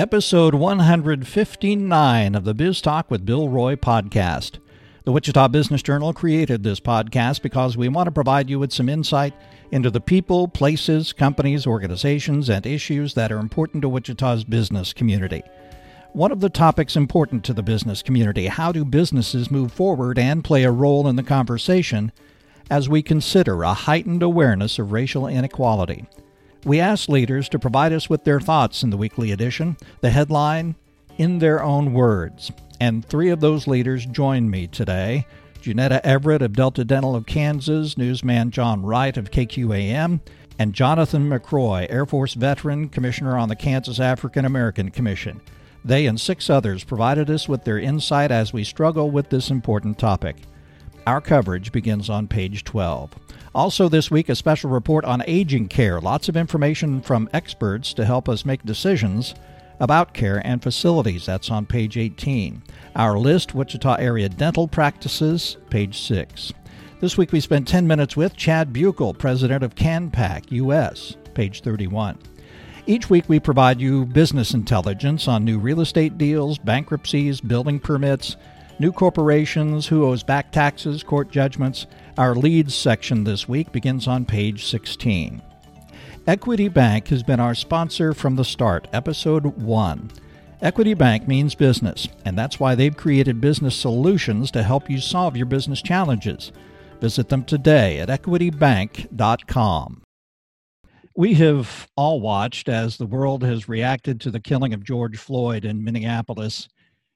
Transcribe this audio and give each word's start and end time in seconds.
episode 0.00 0.54
159 0.54 2.34
of 2.34 2.44
the 2.44 2.54
Biz 2.54 2.80
Talk 2.80 3.10
with 3.10 3.26
Bill 3.26 3.50
Roy 3.50 3.76
podcast. 3.76 4.58
The 5.04 5.12
Wichita 5.12 5.48
Business 5.48 5.82
Journal 5.82 6.14
created 6.14 6.62
this 6.62 6.80
podcast 6.80 7.42
because 7.42 7.76
we 7.76 7.86
want 7.90 8.06
to 8.06 8.10
provide 8.10 8.48
you 8.48 8.58
with 8.58 8.72
some 8.72 8.88
insight 8.88 9.34
into 9.70 9.90
the 9.90 10.00
people, 10.00 10.48
places, 10.48 11.12
companies, 11.12 11.66
organizations, 11.66 12.48
and 12.48 12.64
issues 12.64 13.12
that 13.12 13.30
are 13.30 13.36
important 13.36 13.82
to 13.82 13.90
Wichita's 13.90 14.42
business 14.42 14.94
community. 14.94 15.42
One 16.14 16.32
of 16.32 16.40
the 16.40 16.48
topics 16.48 16.96
important 16.96 17.44
to 17.44 17.52
the 17.52 17.62
business 17.62 18.00
community 18.00 18.46
how 18.46 18.72
do 18.72 18.86
businesses 18.86 19.50
move 19.50 19.70
forward 19.70 20.18
and 20.18 20.42
play 20.42 20.64
a 20.64 20.72
role 20.72 21.08
in 21.08 21.16
the 21.16 21.22
conversation 21.22 22.10
as 22.70 22.88
we 22.88 23.02
consider 23.02 23.64
a 23.64 23.74
heightened 23.74 24.22
awareness 24.22 24.78
of 24.78 24.92
racial 24.92 25.26
inequality? 25.26 26.06
We 26.64 26.78
asked 26.78 27.08
leaders 27.08 27.48
to 27.50 27.58
provide 27.58 27.92
us 27.92 28.10
with 28.10 28.24
their 28.24 28.40
thoughts 28.40 28.82
in 28.82 28.90
the 28.90 28.98
weekly 28.98 29.32
edition. 29.32 29.78
The 30.02 30.10
headline, 30.10 30.74
In 31.16 31.38
Their 31.38 31.62
Own 31.62 31.94
Words. 31.94 32.52
And 32.78 33.04
three 33.04 33.30
of 33.30 33.40
those 33.40 33.66
leaders 33.66 34.04
joined 34.04 34.50
me 34.50 34.66
today. 34.66 35.26
Janetta 35.62 36.04
Everett 36.06 36.42
of 36.42 36.52
Delta 36.52 36.84
Dental 36.84 37.14
of 37.14 37.26
Kansas, 37.26 37.96
newsman 37.96 38.50
John 38.50 38.82
Wright 38.82 39.16
of 39.16 39.30
KQAM, 39.30 40.20
and 40.58 40.74
Jonathan 40.74 41.28
McRoy, 41.28 41.86
Air 41.88 42.04
Force 42.04 42.34
veteran, 42.34 42.90
commissioner 42.90 43.38
on 43.38 43.48
the 43.48 43.56
Kansas 43.56 43.98
African 43.98 44.44
American 44.44 44.90
Commission. 44.90 45.40
They 45.82 46.04
and 46.04 46.20
six 46.20 46.50
others 46.50 46.84
provided 46.84 47.30
us 47.30 47.48
with 47.48 47.64
their 47.64 47.78
insight 47.78 48.30
as 48.30 48.52
we 48.52 48.64
struggle 48.64 49.10
with 49.10 49.30
this 49.30 49.50
important 49.50 49.98
topic. 49.98 50.36
Our 51.06 51.22
coverage 51.22 51.72
begins 51.72 52.10
on 52.10 52.28
page 52.28 52.64
12. 52.64 53.14
Also, 53.52 53.88
this 53.88 54.12
week, 54.12 54.28
a 54.28 54.36
special 54.36 54.70
report 54.70 55.04
on 55.04 55.24
aging 55.26 55.66
care. 55.66 56.00
Lots 56.00 56.28
of 56.28 56.36
information 56.36 57.00
from 57.00 57.28
experts 57.32 57.92
to 57.94 58.04
help 58.04 58.28
us 58.28 58.44
make 58.44 58.64
decisions 58.64 59.34
about 59.80 60.14
care 60.14 60.40
and 60.46 60.62
facilities. 60.62 61.26
That's 61.26 61.50
on 61.50 61.66
page 61.66 61.96
18. 61.96 62.62
Our 62.94 63.18
list 63.18 63.52
Wichita 63.52 63.96
area 63.96 64.28
dental 64.28 64.68
practices, 64.68 65.56
page 65.68 65.98
6. 65.98 66.52
This 67.00 67.18
week, 67.18 67.32
we 67.32 67.40
spent 67.40 67.66
10 67.66 67.88
minutes 67.88 68.16
with 68.16 68.36
Chad 68.36 68.72
Buechel, 68.72 69.18
president 69.18 69.64
of 69.64 69.74
CanPAC 69.74 70.52
US, 70.52 71.16
page 71.34 71.62
31. 71.62 72.18
Each 72.86 73.10
week, 73.10 73.24
we 73.26 73.40
provide 73.40 73.80
you 73.80 74.06
business 74.06 74.54
intelligence 74.54 75.26
on 75.26 75.44
new 75.44 75.58
real 75.58 75.80
estate 75.80 76.18
deals, 76.18 76.58
bankruptcies, 76.58 77.40
building 77.40 77.80
permits, 77.80 78.36
new 78.78 78.92
corporations, 78.92 79.88
who 79.88 80.04
owes 80.04 80.22
back 80.22 80.52
taxes, 80.52 81.02
court 81.02 81.32
judgments. 81.32 81.86
Our 82.20 82.34
leads 82.34 82.74
section 82.74 83.24
this 83.24 83.48
week 83.48 83.72
begins 83.72 84.06
on 84.06 84.26
page 84.26 84.66
16. 84.66 85.40
Equity 86.26 86.68
Bank 86.68 87.08
has 87.08 87.22
been 87.22 87.40
our 87.40 87.54
sponsor 87.54 88.12
from 88.12 88.36
the 88.36 88.44
start, 88.44 88.86
episode 88.92 89.46
1. 89.46 90.10
Equity 90.60 90.92
Bank 90.92 91.26
means 91.26 91.54
business, 91.54 92.08
and 92.26 92.36
that's 92.36 92.60
why 92.60 92.74
they've 92.74 92.94
created 92.94 93.40
business 93.40 93.74
solutions 93.74 94.50
to 94.50 94.62
help 94.62 94.90
you 94.90 95.00
solve 95.00 95.34
your 95.34 95.46
business 95.46 95.80
challenges. 95.80 96.52
Visit 97.00 97.30
them 97.30 97.42
today 97.42 98.00
at 98.00 98.10
equitybank.com. 98.10 100.02
We 101.16 101.32
have 101.32 101.88
all 101.96 102.20
watched 102.20 102.68
as 102.68 102.98
the 102.98 103.06
world 103.06 103.42
has 103.44 103.66
reacted 103.66 104.20
to 104.20 104.30
the 104.30 104.40
killing 104.40 104.74
of 104.74 104.84
George 104.84 105.16
Floyd 105.16 105.64
in 105.64 105.82
Minneapolis 105.82 106.68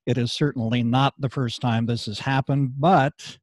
it 0.06 0.18
is 0.18 0.32
certainly 0.32 0.82
not 0.82 1.14
the 1.18 1.30
first 1.30 1.60
time 1.60 1.86
this 1.86 2.06
has 2.06 2.18
happened, 2.18 2.74
but 2.78 3.38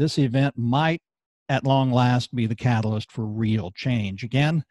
this 0.00 0.18
event 0.18 0.56
might 0.56 1.02
at 1.50 1.66
long 1.66 1.92
last 1.92 2.34
be 2.34 2.46
the 2.46 2.54
catalyst 2.54 3.12
for 3.12 3.26
real 3.26 3.70
change. 3.72 4.24
Again, 4.24 4.64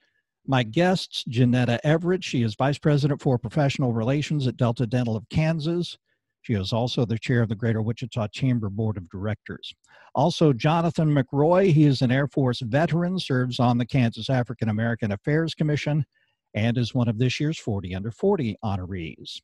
my 0.47 0.63
guests, 0.63 1.23
Janetta 1.27 1.79
Everett. 1.85 2.23
She 2.23 2.41
is 2.41 2.55
Vice 2.55 2.79
President 2.79 3.21
for 3.21 3.37
Professional 3.37 3.93
Relations 3.93 4.47
at 4.47 4.57
Delta 4.57 4.87
Dental 4.87 5.15
of 5.15 5.29
Kansas. 5.29 5.97
She 6.41 6.53
is 6.53 6.73
also 6.73 7.05
the 7.05 7.19
chair 7.19 7.43
of 7.43 7.49
the 7.49 7.55
Greater 7.55 7.83
Wichita 7.83 8.29
Chamber 8.29 8.71
Board 8.71 8.97
of 8.97 9.07
Directors. 9.09 9.71
Also, 10.15 10.51
Jonathan 10.51 11.13
McRoy, 11.13 11.71
He 11.71 11.85
is 11.85 12.01
an 12.01 12.11
Air 12.11 12.27
Force 12.27 12.61
veteran, 12.61 13.19
serves 13.19 13.59
on 13.59 13.77
the 13.77 13.85
Kansas 13.85 14.31
African 14.31 14.69
American 14.69 15.11
Affairs 15.11 15.53
Commission, 15.53 16.05
and 16.55 16.75
is 16.75 16.95
one 16.95 17.07
of 17.07 17.19
this 17.19 17.39
year's 17.39 17.59
40 17.59 17.93
Under 17.93 18.09
40 18.09 18.55
honorees 18.63 19.41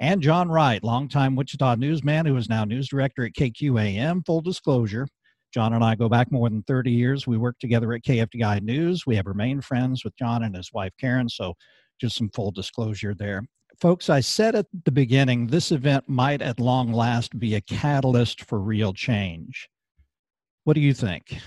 and 0.00 0.22
John 0.22 0.48
Wright, 0.48 0.82
longtime 0.82 1.36
Wichita 1.36 1.74
newsman 1.74 2.24
who 2.24 2.36
is 2.36 2.48
now 2.48 2.64
news 2.64 2.88
director 2.88 3.24
at 3.26 3.34
KQAM. 3.34 4.24
Full 4.24 4.40
disclosure, 4.40 5.06
John 5.52 5.72
and 5.72 5.82
I 5.82 5.94
go 5.94 6.08
back 6.08 6.30
more 6.30 6.48
than 6.48 6.62
30 6.62 6.90
years. 6.90 7.26
We 7.26 7.36
worked 7.36 7.60
together 7.60 7.92
at 7.92 8.02
KFDI 8.02 8.62
News. 8.62 9.06
We 9.06 9.16
have 9.16 9.26
remained 9.26 9.64
friends 9.64 10.04
with 10.04 10.16
John 10.16 10.44
and 10.44 10.54
his 10.54 10.72
wife 10.72 10.92
Karen, 10.98 11.28
so 11.28 11.54
just 12.00 12.16
some 12.16 12.30
full 12.30 12.50
disclosure 12.50 13.14
there. 13.14 13.44
Folks, 13.80 14.10
I 14.10 14.20
said 14.20 14.54
at 14.54 14.66
the 14.84 14.92
beginning 14.92 15.46
this 15.46 15.72
event 15.72 16.08
might 16.08 16.42
at 16.42 16.60
long 16.60 16.92
last 16.92 17.38
be 17.38 17.54
a 17.54 17.60
catalyst 17.60 18.44
for 18.44 18.60
real 18.60 18.92
change. 18.92 19.68
What 20.64 20.74
do 20.74 20.80
you 20.80 20.94
think? 20.94 21.38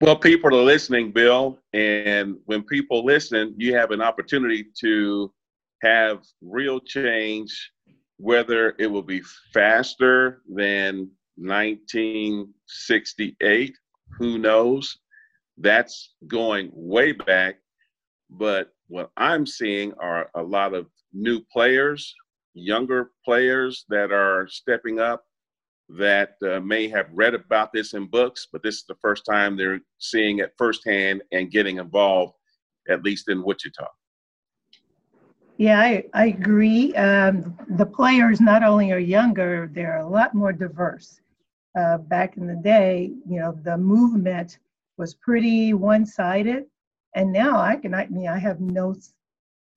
Well, 0.00 0.16
people 0.16 0.50
are 0.50 0.62
listening, 0.62 1.12
Bill, 1.12 1.58
and 1.72 2.36
when 2.44 2.62
people 2.62 3.04
listen, 3.04 3.54
you 3.56 3.74
have 3.74 3.90
an 3.90 4.00
opportunity 4.00 4.66
to 4.80 5.32
have 5.82 6.24
real 6.40 6.78
change, 6.80 7.72
whether 8.16 8.74
it 8.78 8.86
will 8.86 9.02
be 9.02 9.22
faster 9.52 10.42
than 10.48 11.10
1968, 11.38 13.76
who 14.18 14.38
knows? 14.38 14.98
That's 15.56 16.14
going 16.26 16.70
way 16.72 17.12
back. 17.12 17.60
But 18.30 18.72
what 18.88 19.10
I'm 19.16 19.46
seeing 19.46 19.94
are 19.94 20.28
a 20.34 20.42
lot 20.42 20.74
of 20.74 20.86
new 21.12 21.40
players, 21.52 22.14
younger 22.54 23.10
players 23.24 23.84
that 23.88 24.12
are 24.12 24.46
stepping 24.48 25.00
up 25.00 25.24
that 25.88 26.34
uh, 26.46 26.60
may 26.60 26.88
have 26.88 27.06
read 27.12 27.34
about 27.34 27.72
this 27.72 27.94
in 27.94 28.06
books, 28.06 28.46
but 28.52 28.62
this 28.62 28.76
is 28.76 28.84
the 28.86 28.96
first 29.00 29.24
time 29.24 29.56
they're 29.56 29.80
seeing 29.98 30.40
it 30.40 30.52
firsthand 30.58 31.22
and 31.32 31.50
getting 31.50 31.78
involved, 31.78 32.34
at 32.90 33.02
least 33.02 33.30
in 33.30 33.42
Wichita. 33.42 33.86
Yeah, 35.56 35.80
I, 35.80 36.04
I 36.14 36.26
agree. 36.26 36.94
Um, 36.94 37.58
the 37.70 37.86
players 37.86 38.40
not 38.40 38.62
only 38.62 38.92
are 38.92 38.98
younger, 38.98 39.68
they're 39.72 39.98
a 39.98 40.08
lot 40.08 40.34
more 40.34 40.52
diverse. 40.52 41.20
Uh, 41.78 41.96
back 41.96 42.36
in 42.36 42.44
the 42.48 42.56
day, 42.56 43.12
you 43.24 43.38
know, 43.38 43.52
the 43.62 43.78
movement 43.78 44.58
was 44.96 45.14
pretty 45.14 45.72
one-sided, 45.74 46.64
and 47.14 47.32
now 47.32 47.56
I 47.56 47.76
can, 47.76 47.94
I 47.94 48.08
mean, 48.08 48.26
I 48.26 48.36
have 48.38 48.60
no 48.60 48.96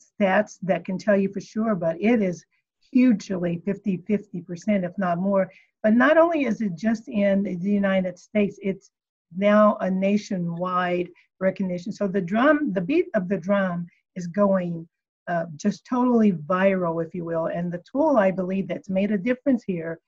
stats 0.02 0.58
that 0.64 0.84
can 0.84 0.98
tell 0.98 1.16
you 1.16 1.30
for 1.30 1.42
sure, 1.42 1.76
but 1.76 2.02
it 2.02 2.20
is 2.24 2.44
hugely 2.92 3.62
50 3.66 4.00
50%, 4.00 4.84
if 4.84 4.98
not 4.98 5.20
more. 5.20 5.52
But 5.84 5.94
not 5.94 6.18
only 6.18 6.46
is 6.46 6.62
it 6.62 6.76
just 6.76 7.08
in 7.08 7.44
the 7.44 7.70
United 7.70 8.18
States, 8.18 8.58
it's 8.64 8.90
now 9.38 9.78
a 9.82 9.92
nationwide 9.92 11.10
recognition. 11.40 11.92
So 11.92 12.08
the 12.08 12.22
drum, 12.22 12.74
the 12.74 12.82
beat 12.82 13.10
of 13.14 13.30
the 13.30 13.38
drum 13.38 13.86
is 14.16 14.26
going 14.26 14.88
uh, 15.28 15.46
just 15.56 15.86
totally 15.86 16.32
viral, 16.32 17.06
if 17.06 17.14
you 17.14 17.26
will. 17.26 17.46
And 17.46 17.72
the 17.72 17.84
tool 17.92 18.18
I 18.18 18.32
believe 18.32 18.68
that's 18.68 18.90
made 18.90 19.12
a 19.12 19.20
difference 19.20 19.64
here, 19.64 20.00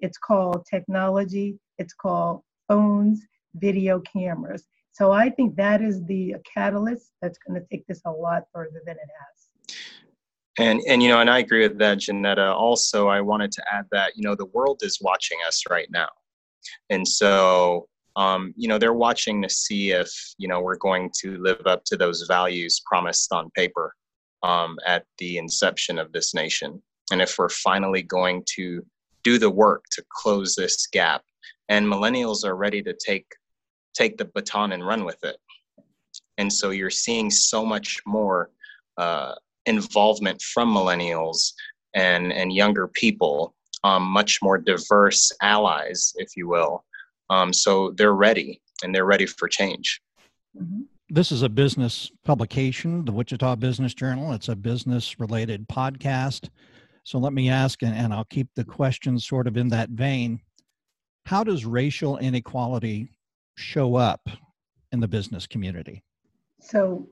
it's 0.00 0.18
called 0.18 0.66
technology, 0.68 1.58
it's 1.78 1.94
called 1.94 2.42
phones, 2.68 3.20
video 3.54 4.00
cameras. 4.00 4.64
So 4.92 5.12
I 5.12 5.30
think 5.30 5.56
that 5.56 5.82
is 5.82 6.04
the 6.04 6.36
catalyst 6.52 7.12
that's 7.22 7.38
going 7.38 7.60
to 7.60 7.66
take 7.70 7.86
this 7.86 8.02
a 8.06 8.10
lot 8.10 8.44
further 8.52 8.82
than 8.84 8.96
it 8.96 9.08
has. 9.18 9.74
And 10.58 10.80
and 10.88 11.02
you 11.02 11.08
know, 11.08 11.20
and 11.20 11.30
I 11.30 11.38
agree 11.38 11.66
with 11.66 11.78
that, 11.78 11.98
Janetta. 11.98 12.52
Also, 12.52 13.08
I 13.08 13.20
wanted 13.20 13.52
to 13.52 13.64
add 13.72 13.86
that 13.92 14.16
you 14.16 14.22
know 14.22 14.34
the 14.34 14.46
world 14.46 14.80
is 14.82 14.98
watching 15.00 15.38
us 15.46 15.62
right 15.70 15.88
now, 15.90 16.08
and 16.90 17.06
so 17.06 17.88
um, 18.16 18.52
you 18.56 18.68
know 18.68 18.76
they're 18.76 18.92
watching 18.92 19.40
to 19.42 19.48
see 19.48 19.92
if 19.92 20.12
you 20.38 20.48
know 20.48 20.60
we're 20.60 20.76
going 20.76 21.10
to 21.20 21.38
live 21.38 21.66
up 21.66 21.84
to 21.86 21.96
those 21.96 22.22
values 22.28 22.82
promised 22.84 23.32
on 23.32 23.50
paper 23.52 23.94
um, 24.42 24.76
at 24.84 25.04
the 25.18 25.38
inception 25.38 25.98
of 25.98 26.12
this 26.12 26.34
nation. 26.34 26.82
And 27.12 27.22
if 27.22 27.36
we're 27.38 27.48
finally 27.48 28.02
going 28.02 28.44
to 28.56 28.84
do 29.22 29.38
the 29.38 29.50
work 29.50 29.84
to 29.92 30.04
close 30.10 30.54
this 30.54 30.86
gap, 30.86 31.22
and 31.68 31.86
millennials 31.86 32.44
are 32.44 32.56
ready 32.56 32.82
to 32.82 32.94
take 32.94 33.26
take 33.94 34.16
the 34.16 34.24
baton 34.24 34.72
and 34.72 34.86
run 34.86 35.04
with 35.04 35.22
it. 35.24 35.36
And 36.38 36.52
so 36.52 36.70
you're 36.70 36.90
seeing 36.90 37.30
so 37.30 37.64
much 37.64 37.98
more 38.06 38.50
uh, 38.96 39.34
involvement 39.66 40.40
from 40.42 40.72
millennials 40.72 41.52
and 41.94 42.32
and 42.32 42.52
younger 42.52 42.88
people, 42.88 43.54
um, 43.84 44.04
much 44.04 44.40
more 44.42 44.58
diverse 44.58 45.32
allies, 45.42 46.12
if 46.16 46.36
you 46.36 46.48
will. 46.48 46.84
Um, 47.30 47.52
so 47.52 47.92
they're 47.96 48.14
ready 48.14 48.60
and 48.82 48.94
they're 48.94 49.06
ready 49.06 49.26
for 49.26 49.48
change. 49.48 50.00
Mm-hmm 50.56 50.82
this 51.10 51.32
is 51.32 51.42
a 51.42 51.48
business 51.48 52.10
publication, 52.24 53.04
the 53.04 53.12
Wichita 53.12 53.56
Business 53.56 53.92
Journal. 53.92 54.32
It's 54.32 54.48
a 54.48 54.54
business 54.54 55.18
related 55.18 55.68
podcast. 55.68 56.48
So 57.10 57.18
let 57.18 57.32
me 57.32 57.50
ask, 57.50 57.82
and, 57.82 57.92
and 57.92 58.14
I'll 58.14 58.26
keep 58.26 58.46
the 58.54 58.62
questions 58.62 59.26
sort 59.26 59.48
of 59.48 59.56
in 59.56 59.66
that 59.70 59.88
vein. 59.90 60.40
How 61.26 61.42
does 61.42 61.66
racial 61.66 62.18
inequality 62.18 63.10
show 63.56 63.96
up 63.96 64.20
in 64.92 65.00
the 65.00 65.08
business 65.08 65.44
community? 65.44 66.04
So 66.60 67.08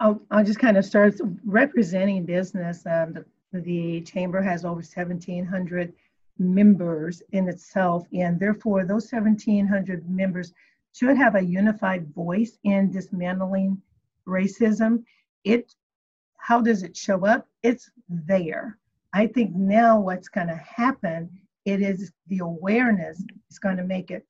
I'll, 0.00 0.20
I'll 0.30 0.44
just 0.44 0.58
kind 0.58 0.76
of 0.76 0.84
start 0.84 1.14
representing 1.46 2.26
business. 2.26 2.84
Um, 2.84 3.24
the 3.54 3.60
The 3.62 4.02
chamber 4.02 4.42
has 4.42 4.66
over 4.66 4.82
1,700 4.82 5.94
members 6.38 7.22
in 7.32 7.48
itself, 7.48 8.06
and 8.12 8.38
therefore 8.38 8.84
those 8.84 9.10
1,700 9.10 10.10
members 10.10 10.52
should 10.92 11.16
have 11.16 11.36
a 11.36 11.42
unified 11.42 12.06
voice 12.12 12.58
in 12.64 12.90
dismantling 12.90 13.80
racism. 14.26 15.04
It, 15.44 15.74
how 16.36 16.60
does 16.60 16.82
it 16.82 16.94
show 16.94 17.24
up? 17.24 17.48
It's 17.62 17.90
there. 18.10 18.76
I 19.12 19.26
think 19.26 19.54
now 19.54 20.00
what's 20.00 20.28
going 20.28 20.48
to 20.48 20.56
happen, 20.56 21.30
it 21.64 21.80
is 21.80 22.12
the 22.28 22.40
awareness 22.40 23.22
is 23.50 23.58
going 23.58 23.76
to 23.76 23.84
make 23.84 24.10
it 24.10 24.26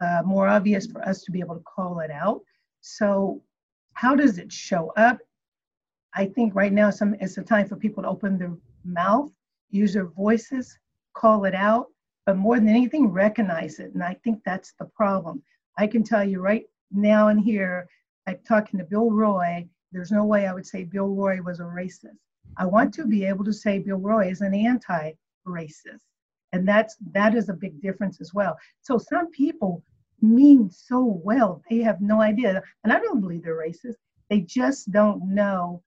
uh, 0.00 0.22
more 0.24 0.46
obvious 0.46 0.86
for 0.86 1.06
us 1.06 1.22
to 1.24 1.32
be 1.32 1.40
able 1.40 1.56
to 1.56 1.62
call 1.62 2.00
it 2.00 2.10
out. 2.10 2.40
So, 2.80 3.42
how 3.94 4.14
does 4.14 4.38
it 4.38 4.52
show 4.52 4.92
up? 4.96 5.18
I 6.14 6.26
think 6.26 6.54
right 6.54 6.72
now 6.72 6.90
some, 6.90 7.14
it's 7.20 7.36
a 7.38 7.42
time 7.42 7.66
for 7.66 7.76
people 7.76 8.04
to 8.04 8.08
open 8.08 8.38
their 8.38 8.56
mouth, 8.84 9.32
use 9.70 9.94
their 9.94 10.06
voices, 10.06 10.78
call 11.14 11.44
it 11.44 11.54
out, 11.54 11.86
but 12.26 12.36
more 12.36 12.56
than 12.56 12.68
anything, 12.68 13.08
recognize 13.08 13.80
it. 13.80 13.92
And 13.94 14.02
I 14.02 14.14
think 14.22 14.40
that's 14.44 14.72
the 14.78 14.84
problem. 14.84 15.42
I 15.76 15.86
can 15.86 16.04
tell 16.04 16.24
you 16.24 16.40
right 16.40 16.64
now 16.92 17.28
and 17.28 17.40
here, 17.40 17.88
I'm 18.26 18.38
talking 18.46 18.78
to 18.78 18.84
Bill 18.84 19.10
Roy, 19.10 19.68
there's 19.92 20.12
no 20.12 20.24
way 20.24 20.46
I 20.46 20.52
would 20.52 20.66
say 20.66 20.84
Bill 20.84 21.08
Roy 21.08 21.40
was 21.42 21.60
a 21.60 21.64
racist. 21.64 22.18
I 22.58 22.66
want 22.66 22.92
to 22.94 23.06
be 23.06 23.24
able 23.24 23.44
to 23.44 23.52
say 23.52 23.78
Bill 23.78 23.96
Roy 23.96 24.30
is 24.30 24.40
an 24.40 24.54
anti-racist. 24.54 26.00
And 26.52 26.66
that's 26.66 26.96
that 27.12 27.34
is 27.34 27.48
a 27.48 27.54
big 27.54 27.80
difference 27.80 28.20
as 28.20 28.34
well. 28.34 28.56
So 28.82 28.98
some 28.98 29.30
people 29.30 29.82
mean 30.20 30.70
so 30.70 31.20
well, 31.22 31.62
they 31.70 31.78
have 31.78 32.00
no 32.00 32.20
idea. 32.20 32.62
And 32.84 32.92
I 32.92 32.98
don't 32.98 33.20
believe 33.20 33.42
they're 33.44 33.56
racist. 33.56 33.96
They 34.28 34.40
just 34.40 34.90
don't 34.90 35.34
know 35.34 35.82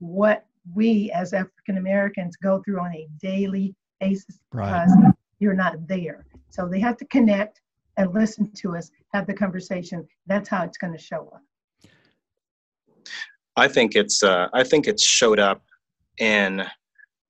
what 0.00 0.44
we 0.74 1.10
as 1.12 1.32
African 1.32 1.78
Americans 1.78 2.36
go 2.36 2.62
through 2.64 2.80
on 2.80 2.92
a 2.94 3.06
daily 3.20 3.74
basis 4.00 4.38
right. 4.52 4.66
because 4.66 5.14
you're 5.38 5.54
not 5.54 5.86
there. 5.86 6.26
So 6.50 6.68
they 6.68 6.80
have 6.80 6.96
to 6.98 7.04
connect 7.06 7.60
and 7.96 8.12
listen 8.14 8.50
to 8.52 8.76
us, 8.76 8.90
have 9.12 9.26
the 9.26 9.34
conversation. 9.34 10.06
That's 10.26 10.48
how 10.48 10.64
it's 10.64 10.78
going 10.78 10.92
to 10.92 10.98
show 10.98 11.30
up. 11.34 11.42
I 13.56 13.68
think 13.68 13.94
it's 13.94 14.22
uh, 14.22 14.48
I 14.54 14.64
think 14.64 14.86
it's 14.86 15.04
showed 15.04 15.38
up 15.38 15.62
in 16.18 16.64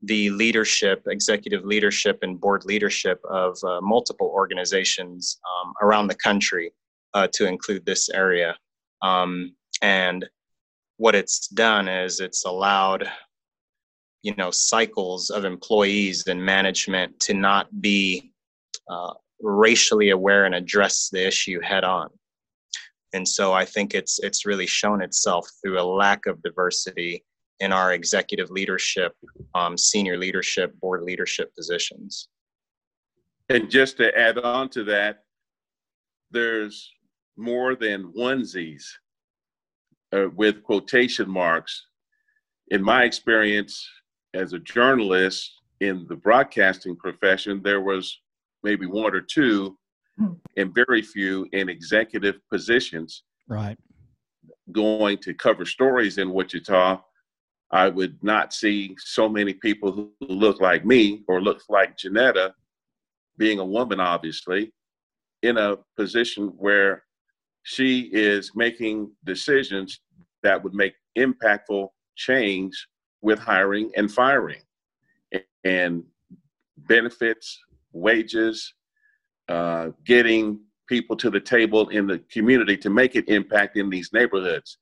the 0.03 0.31
leadership, 0.31 1.03
executive 1.07 1.65
leadership, 1.65 2.19
and 2.23 2.41
board 2.41 2.65
leadership 2.65 3.21
of 3.31 3.57
uh, 3.63 3.81
multiple 3.81 4.31
organizations 4.35 5.39
um, 5.47 5.73
around 5.81 6.09
the 6.09 6.17
country, 6.17 6.73
uh, 7.15 7.29
to 7.33 7.47
include 7.47 7.85
this 7.87 8.09
area. 8.11 8.57
Um, 9.03 9.55
and 9.81 10.29
what 10.97 11.15
it's 11.15 11.49
done 11.49 11.89
is 11.89 12.21
it's 12.21 12.45
allowed, 12.45 13.09
you 14.23 14.35
know, 14.37 14.51
cycles 14.51 15.31
of 15.31 15.45
employees 15.45 16.27
and 16.27 16.45
management 16.45 17.19
to 17.21 17.35
not 17.35 17.81
be 17.81 18.33
uh, 18.91 19.13
racially 19.41 20.11
aware 20.11 20.45
and 20.45 20.55
address 20.55 21.09
the 21.11 21.27
issue 21.27 21.61
head 21.61 21.85
on. 21.85 22.09
And 23.13 23.27
so 23.27 23.53
I 23.53 23.65
think 23.65 23.95
it's 23.95 24.21
it's 24.21 24.47
really 24.47 24.67
shown 24.67 25.03
itself 25.03 25.49
through 25.61 25.79
a 25.79 25.83
lack 25.83 26.27
of 26.27 26.43
diversity 26.43 27.25
in 27.61 27.73
our 27.73 27.93
executive 27.93 28.51
leadership, 28.51 29.15
um, 29.55 29.79
senior 29.79 30.17
leadership, 30.17 30.79
board 30.81 31.03
leadership 31.03 31.55
positions. 31.55 32.29
And 33.49 33.71
just 33.71 33.97
to 33.99 34.17
add 34.19 34.39
on 34.39 34.69
to 34.71 34.85
that, 34.85 35.25
there's 36.31 36.91
more 37.37 37.75
than 37.75 38.13
onesies 38.19 38.85
uh, 40.13 40.29
with 40.35 40.63
quotation 40.63 41.29
marks. 41.29 41.87
In 42.69 42.83
my 42.83 43.05
experience 43.05 43.87
as 44.35 44.53
a 44.53 44.59
journalist 44.59 45.61
in 45.81 46.07
the 46.09 46.17
broadcasting 46.17 46.97
profession, 46.97 47.61
there 47.63 47.81
was 47.81 48.21
maybe 48.63 48.87
one 48.87 49.15
or 49.15 49.21
two 49.21 49.77
hmm. 50.17 50.33
and 50.57 50.75
very 50.75 51.03
few 51.03 51.47
in 51.53 51.69
executive 51.69 52.37
positions. 52.51 53.25
Right. 53.49 53.77
Going 54.71 55.19
to 55.19 55.35
cover 55.35 55.67
stories 55.67 56.19
in 56.19 56.33
Wichita, 56.33 57.01
I 57.73 57.89
would 57.89 58.23
not 58.23 58.53
see 58.53 58.95
so 58.99 59.29
many 59.29 59.55
people 59.55 59.93
who 59.93 60.13
look 60.21 60.61
like 60.61 60.85
me 60.85 61.23
or 61.27 61.41
look 61.41 61.63
like 61.71 61.97
Janetta, 61.97 62.55
being 63.39 63.59
a 63.59 63.65
woman, 63.65 63.99
obviously, 63.99 64.73
in 65.43 65.57
a 65.57 65.79
position 65.97 66.49
where 66.59 67.05
she 67.63 68.11
is 68.13 68.53
making 68.55 69.11
decisions 69.25 70.01
that 70.43 70.63
would 70.63 70.75
make 70.75 70.95
impactful 71.17 71.89
change 72.15 72.89
with 73.23 73.39
hiring 73.39 73.91
and 73.97 74.13
firing 74.13 74.61
and 75.65 76.05
benefits 76.77 77.59
wages, 77.93 78.75
uh, 79.49 79.89
getting 80.05 80.61
people 80.89 81.17
to 81.17 81.31
the 81.31 81.41
table 81.41 81.89
in 81.89 82.07
the 82.07 82.19
community 82.31 82.77
to 82.77 82.91
make 82.91 83.15
an 83.15 83.25
impact 83.29 83.79
in 83.79 83.89
these 83.89 84.13
neighborhoods. 84.13 84.79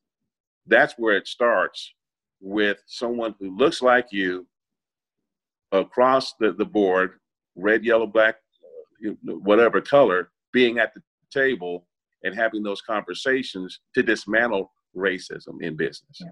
That's 0.66 0.94
where 0.96 1.16
it 1.16 1.28
starts 1.28 1.94
with 2.40 2.78
someone 2.86 3.34
who 3.38 3.56
looks 3.56 3.82
like 3.82 4.06
you 4.10 4.46
across 5.72 6.34
the, 6.40 6.52
the 6.52 6.64
board, 6.64 7.20
red, 7.56 7.84
yellow, 7.84 8.06
black, 8.06 8.36
whatever 9.24 9.80
color, 9.80 10.30
being 10.52 10.78
at 10.78 10.92
the 10.94 11.02
table 11.30 11.86
and 12.24 12.34
having 12.34 12.62
those 12.62 12.80
conversations 12.82 13.80
to 13.94 14.02
dismantle 14.02 14.70
racism 14.96 15.62
in 15.62 15.76
business. 15.76 16.22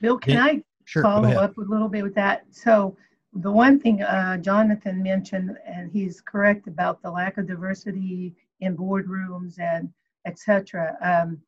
Bill, 0.00 0.18
can 0.18 0.34
yeah. 0.34 0.44
I 0.44 0.62
sure, 0.84 1.02
follow 1.02 1.30
up 1.30 1.56
a 1.56 1.62
little 1.62 1.88
bit 1.88 2.02
with 2.02 2.14
that? 2.14 2.44
So 2.50 2.96
the 3.32 3.50
one 3.50 3.80
thing 3.80 4.02
uh, 4.02 4.36
Jonathan 4.38 5.02
mentioned, 5.02 5.56
and 5.66 5.90
he's 5.90 6.20
correct 6.20 6.68
about 6.68 7.02
the 7.02 7.10
lack 7.10 7.38
of 7.38 7.46
diversity 7.46 8.34
in 8.60 8.76
boardrooms 8.76 9.58
and 9.58 9.88
etc. 10.26 10.96
Um, 11.02 11.38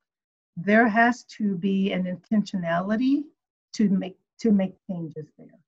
there 0.57 0.89
has 0.89 1.25
to 1.25 1.57
be 1.57 1.93
an 1.93 2.05
intentionality 2.05 3.25
to 3.75 3.89
make 3.89 4.17
to 4.41 4.53
make 4.53 4.75
changes 4.89 5.27
there. 5.39 5.59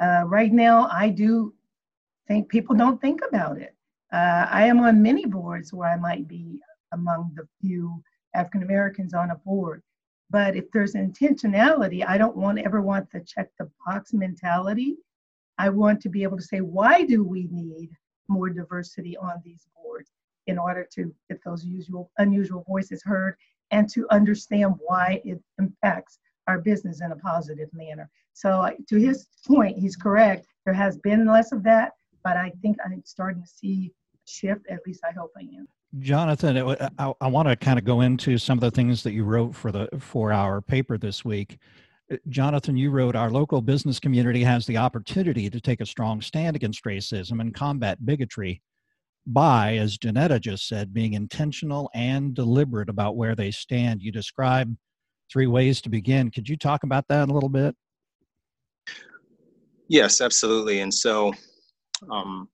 Uh, 0.00 0.24
right 0.26 0.52
now, 0.52 0.88
I 0.90 1.08
do 1.08 1.54
think 2.28 2.48
people 2.48 2.76
don't 2.76 3.00
think 3.00 3.20
about 3.26 3.58
it. 3.58 3.74
Uh, 4.12 4.46
I 4.50 4.66
am 4.66 4.80
on 4.80 5.02
many 5.02 5.26
boards 5.26 5.72
where 5.72 5.88
I 5.88 5.96
might 5.96 6.26
be 6.28 6.60
among 6.92 7.32
the 7.34 7.46
few 7.60 8.02
African 8.34 8.62
Americans 8.62 9.14
on 9.14 9.30
a 9.30 9.36
board. 9.36 9.82
But 10.30 10.54
if 10.56 10.70
there's 10.70 10.94
intentionality, 10.94 12.04
I 12.06 12.18
don't 12.18 12.36
want 12.36 12.58
ever 12.58 12.80
want 12.80 13.10
the 13.10 13.20
check 13.20 13.50
the 13.58 13.70
box 13.86 14.12
mentality 14.12 14.96
I 15.60 15.68
want 15.68 16.00
to 16.00 16.08
be 16.08 16.22
able 16.22 16.38
to 16.38 16.42
say, 16.42 16.62
why 16.62 17.04
do 17.04 17.22
we 17.22 17.46
need 17.52 17.90
more 18.28 18.48
diversity 18.48 19.14
on 19.18 19.42
these 19.44 19.66
boards 19.76 20.10
in 20.46 20.56
order 20.56 20.88
to 20.94 21.14
get 21.28 21.38
those 21.44 21.66
usual, 21.66 22.10
unusual 22.16 22.64
voices 22.66 23.02
heard 23.04 23.36
and 23.70 23.86
to 23.90 24.06
understand 24.10 24.76
why 24.78 25.20
it 25.22 25.38
impacts 25.58 26.18
our 26.50 26.58
business 26.58 27.00
in 27.00 27.12
a 27.12 27.16
positive 27.16 27.68
manner. 27.72 28.10
So, 28.32 28.70
to 28.88 28.96
his 28.96 29.26
point, 29.46 29.78
he's 29.78 29.96
correct. 29.96 30.46
There 30.64 30.74
has 30.74 30.98
been 30.98 31.26
less 31.26 31.52
of 31.52 31.62
that, 31.64 31.92
but 32.24 32.36
I 32.36 32.52
think 32.60 32.76
I'm 32.84 33.02
starting 33.04 33.42
to 33.42 33.48
see 33.48 33.92
a 34.14 34.18
shift. 34.28 34.66
At 34.68 34.80
least 34.86 35.00
I 35.08 35.12
hope 35.12 35.30
I 35.36 35.42
am. 35.42 35.66
Jonathan, 35.98 36.76
I, 36.98 37.12
I 37.20 37.26
want 37.26 37.48
to 37.48 37.56
kind 37.56 37.78
of 37.78 37.84
go 37.84 38.00
into 38.00 38.38
some 38.38 38.58
of 38.58 38.62
the 38.62 38.70
things 38.70 39.02
that 39.02 39.12
you 39.12 39.24
wrote 39.24 39.54
for 39.54 39.72
the 39.72 39.88
for 39.98 40.32
our 40.32 40.60
paper 40.60 40.98
this 40.98 41.24
week. 41.24 41.58
Uh, 42.12 42.16
Jonathan, 42.28 42.76
you 42.76 42.90
wrote, 42.90 43.16
Our 43.16 43.30
local 43.30 43.60
business 43.60 43.98
community 43.98 44.42
has 44.44 44.66
the 44.66 44.76
opportunity 44.76 45.50
to 45.50 45.60
take 45.60 45.80
a 45.80 45.86
strong 45.86 46.20
stand 46.20 46.56
against 46.56 46.84
racism 46.84 47.40
and 47.40 47.54
combat 47.54 48.04
bigotry 48.04 48.62
by, 49.26 49.76
as 49.76 49.98
Janetta 49.98 50.40
just 50.40 50.66
said, 50.66 50.94
being 50.94 51.14
intentional 51.14 51.90
and 51.94 52.34
deliberate 52.34 52.88
about 52.88 53.16
where 53.16 53.34
they 53.34 53.50
stand. 53.50 54.02
You 54.02 54.12
describe 54.12 54.76
three 55.30 55.46
ways 55.46 55.80
to 55.82 55.88
begin. 55.88 56.30
Could 56.30 56.48
you 56.48 56.56
talk 56.56 56.82
about 56.82 57.06
that 57.08 57.28
a 57.28 57.32
little 57.32 57.48
bit? 57.48 57.74
Yes, 59.88 60.20
absolutely. 60.20 60.80
And 60.80 60.92
so, 60.92 61.32
um, 62.10 62.48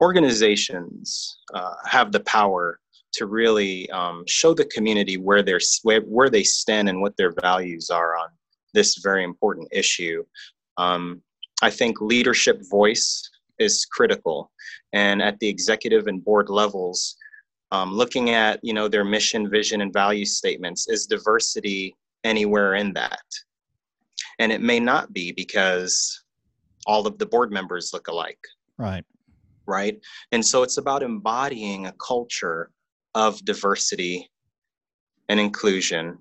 organizations 0.00 1.38
uh, 1.54 1.74
have 1.84 2.12
the 2.12 2.20
power 2.20 2.80
to 3.12 3.26
really 3.26 3.88
um, 3.90 4.24
show 4.26 4.54
the 4.54 4.64
community 4.66 5.16
where 5.16 5.42
they're 5.42 5.60
where, 5.82 6.30
they 6.30 6.42
stand 6.42 6.88
and 6.88 7.00
what 7.00 7.16
their 7.16 7.32
values 7.40 7.90
are 7.90 8.16
on 8.16 8.28
this 8.74 8.98
very 8.98 9.22
important 9.22 9.68
issue. 9.70 10.24
Um, 10.78 11.22
I 11.62 11.70
think 11.70 12.00
leadership 12.00 12.62
voice 12.70 13.28
is 13.58 13.84
critical, 13.84 14.50
and 14.92 15.22
at 15.22 15.38
the 15.38 15.48
executive 15.48 16.06
and 16.06 16.24
board 16.24 16.48
levels, 16.48 17.16
um, 17.72 17.92
looking 17.92 18.30
at 18.30 18.60
you 18.62 18.74
know 18.74 18.86
their 18.86 19.04
mission, 19.04 19.50
vision, 19.50 19.80
and 19.80 19.92
value 19.92 20.26
statements 20.26 20.88
is 20.88 21.06
diversity 21.06 21.96
anywhere 22.22 22.74
in 22.76 22.92
that, 22.92 23.24
and 24.38 24.52
it 24.52 24.60
may 24.60 24.78
not 24.78 25.12
be 25.12 25.32
because 25.32 26.22
all 26.86 27.06
of 27.06 27.18
the 27.18 27.26
board 27.26 27.50
members 27.50 27.90
look 27.92 28.08
alike. 28.08 28.38
Right. 28.78 29.04
Right. 29.66 29.98
And 30.32 30.44
so 30.44 30.62
it's 30.62 30.76
about 30.76 31.02
embodying 31.02 31.86
a 31.86 31.92
culture 31.92 32.70
of 33.14 33.44
diversity 33.44 34.28
and 35.28 35.38
inclusion 35.38 36.18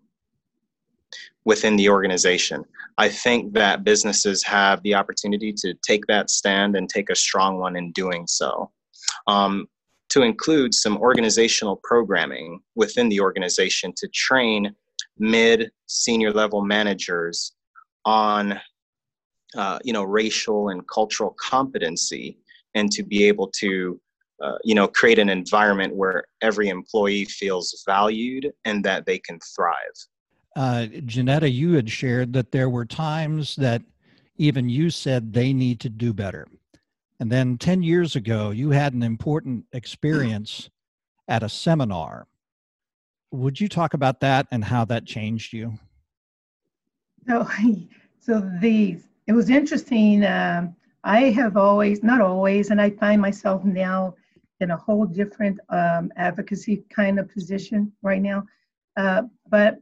within 1.43 1.75
the 1.75 1.89
organization. 1.89 2.63
I 2.97 3.09
think 3.09 3.53
that 3.53 3.83
businesses 3.83 4.43
have 4.43 4.81
the 4.83 4.93
opportunity 4.93 5.51
to 5.53 5.73
take 5.85 6.05
that 6.05 6.29
stand 6.29 6.75
and 6.75 6.87
take 6.87 7.09
a 7.09 7.15
strong 7.15 7.57
one 7.57 7.75
in 7.75 7.91
doing 7.93 8.27
so. 8.27 8.71
Um, 9.27 9.67
to 10.11 10.23
include 10.23 10.73
some 10.73 10.97
organizational 10.97 11.79
programming 11.83 12.59
within 12.75 13.07
the 13.07 13.19
organization 13.19 13.93
to 13.95 14.07
train 14.09 14.75
mid 15.17 15.71
senior 15.87 16.31
level 16.31 16.61
managers 16.61 17.53
on 18.05 18.59
uh, 19.55 19.79
you 19.83 19.93
know 19.93 20.03
racial 20.03 20.69
and 20.69 20.87
cultural 20.87 21.35
competency 21.39 22.37
and 22.75 22.91
to 22.91 23.03
be 23.03 23.25
able 23.25 23.47
to 23.47 23.99
uh, 24.43 24.57
you 24.63 24.75
know 24.75 24.87
create 24.87 25.17
an 25.19 25.29
environment 25.29 25.95
where 25.95 26.25
every 26.41 26.67
employee 26.67 27.25
feels 27.25 27.83
valued 27.85 28.51
and 28.65 28.83
that 28.83 29.05
they 29.05 29.19
can 29.19 29.39
thrive. 29.55 29.97
Uh, 30.57 30.85
janetta 31.05 31.49
you 31.49 31.73
had 31.73 31.89
shared 31.89 32.33
that 32.33 32.51
there 32.51 32.69
were 32.69 32.85
times 32.85 33.55
that 33.55 33.81
even 34.37 34.67
you 34.67 34.89
said 34.89 35.31
they 35.31 35.53
need 35.53 35.79
to 35.79 35.87
do 35.87 36.11
better 36.11 36.45
and 37.21 37.31
then 37.31 37.57
10 37.57 37.83
years 37.83 38.17
ago 38.17 38.49
you 38.51 38.71
had 38.71 38.93
an 38.93 39.03
important 39.03 39.65
experience 39.71 40.69
at 41.29 41.43
a 41.43 41.47
seminar 41.49 42.27
would 43.31 43.61
you 43.61 43.69
talk 43.69 43.93
about 43.93 44.19
that 44.19 44.45
and 44.51 44.65
how 44.65 44.83
that 44.83 45.05
changed 45.05 45.53
you 45.53 45.73
so 47.25 47.47
so 48.19 48.51
the 48.59 48.97
it 49.27 49.33
was 49.33 49.49
interesting 49.49 50.25
um, 50.25 50.75
i 51.05 51.21
have 51.29 51.55
always 51.55 52.03
not 52.03 52.19
always 52.19 52.71
and 52.71 52.81
i 52.81 52.89
find 52.89 53.21
myself 53.21 53.63
now 53.63 54.13
in 54.61 54.71
a 54.71 54.77
whole 54.77 55.05
different 55.05 55.59
um, 55.69 56.11
advocacy 56.15 56.83
kind 56.95 57.19
of 57.19 57.29
position 57.33 57.91
right 58.01 58.21
now. 58.21 58.43
Uh, 58.95 59.23
but 59.49 59.79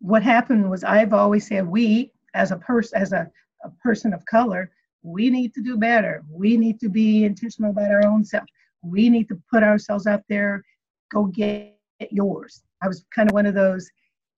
what 0.00 0.22
happened 0.22 0.68
was 0.68 0.84
I've 0.84 1.12
always 1.12 1.46
said 1.46 1.66
we, 1.66 2.12
as 2.34 2.50
a 2.50 2.56
person, 2.56 3.00
as 3.00 3.12
a, 3.12 3.30
a 3.64 3.70
person 3.82 4.12
of 4.12 4.24
color, 4.26 4.70
we 5.02 5.30
need 5.30 5.54
to 5.54 5.62
do 5.62 5.76
better. 5.76 6.24
We 6.30 6.56
need 6.56 6.80
to 6.80 6.88
be 6.88 7.24
intentional 7.24 7.70
about 7.70 7.90
our 7.90 8.06
own 8.06 8.24
self. 8.24 8.44
We 8.82 9.08
need 9.08 9.28
to 9.28 9.40
put 9.50 9.62
ourselves 9.62 10.06
out 10.06 10.22
there. 10.28 10.64
Go 11.12 11.26
get 11.26 11.78
yours. 12.10 12.62
I 12.82 12.88
was 12.88 13.04
kind 13.14 13.28
of 13.28 13.34
one 13.34 13.46
of 13.46 13.54
those. 13.54 13.90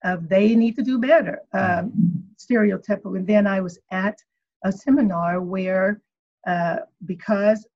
Uh, 0.04 0.16
they 0.20 0.54
need 0.54 0.76
to 0.76 0.82
do 0.82 0.98
better. 0.98 1.40
Um, 1.52 1.92
stereotypical. 2.36 3.16
And 3.16 3.26
then 3.26 3.46
I 3.46 3.60
was 3.60 3.78
at 3.90 4.16
a 4.64 4.72
seminar 4.72 5.42
where, 5.42 6.00
uh, 6.46 6.78
because 7.04 7.66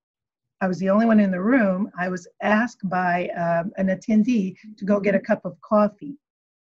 I 0.60 0.66
was 0.66 0.78
the 0.78 0.88
only 0.88 1.04
one 1.04 1.20
in 1.20 1.30
the 1.30 1.42
room. 1.42 1.90
I 1.98 2.08
was 2.08 2.26
asked 2.40 2.88
by 2.88 3.28
um, 3.30 3.72
an 3.76 3.88
attendee 3.88 4.56
to 4.78 4.84
go 4.84 5.00
get 5.00 5.14
a 5.14 5.20
cup 5.20 5.44
of 5.44 5.60
coffee. 5.60 6.16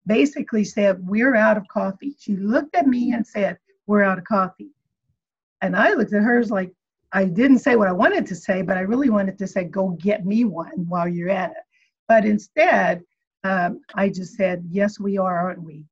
Basically, 0.07 0.63
said, 0.63 1.05
We're 1.05 1.35
out 1.35 1.57
of 1.57 1.67
coffee. 1.67 2.15
She 2.17 2.37
looked 2.37 2.75
at 2.75 2.87
me 2.87 3.11
and 3.11 3.25
said, 3.25 3.57
We're 3.87 4.03
out 4.03 4.17
of 4.17 4.23
coffee. 4.23 4.71
And 5.61 5.75
I 5.75 5.93
looked 5.93 6.13
at 6.13 6.23
hers 6.23 6.51
like, 6.51 6.71
I 7.13 7.25
didn't 7.25 7.59
say 7.59 7.75
what 7.75 7.87
I 7.87 7.91
wanted 7.91 8.25
to 8.27 8.35
say, 8.35 8.61
but 8.61 8.77
I 8.77 8.81
really 8.81 9.09
wanted 9.09 9.37
to 9.39 9.47
say, 9.47 9.65
Go 9.65 9.89
get 9.89 10.25
me 10.25 10.45
one 10.45 10.85
while 10.87 11.07
you're 11.07 11.29
at 11.29 11.51
it. 11.51 11.57
But 12.07 12.25
instead, 12.25 13.03
um, 13.43 13.81
I 13.95 14.09
just 14.09 14.35
said, 14.35 14.63
Yes, 14.69 14.99
we 14.99 15.17
are, 15.17 15.39
aren't 15.39 15.63
we? 15.63 15.85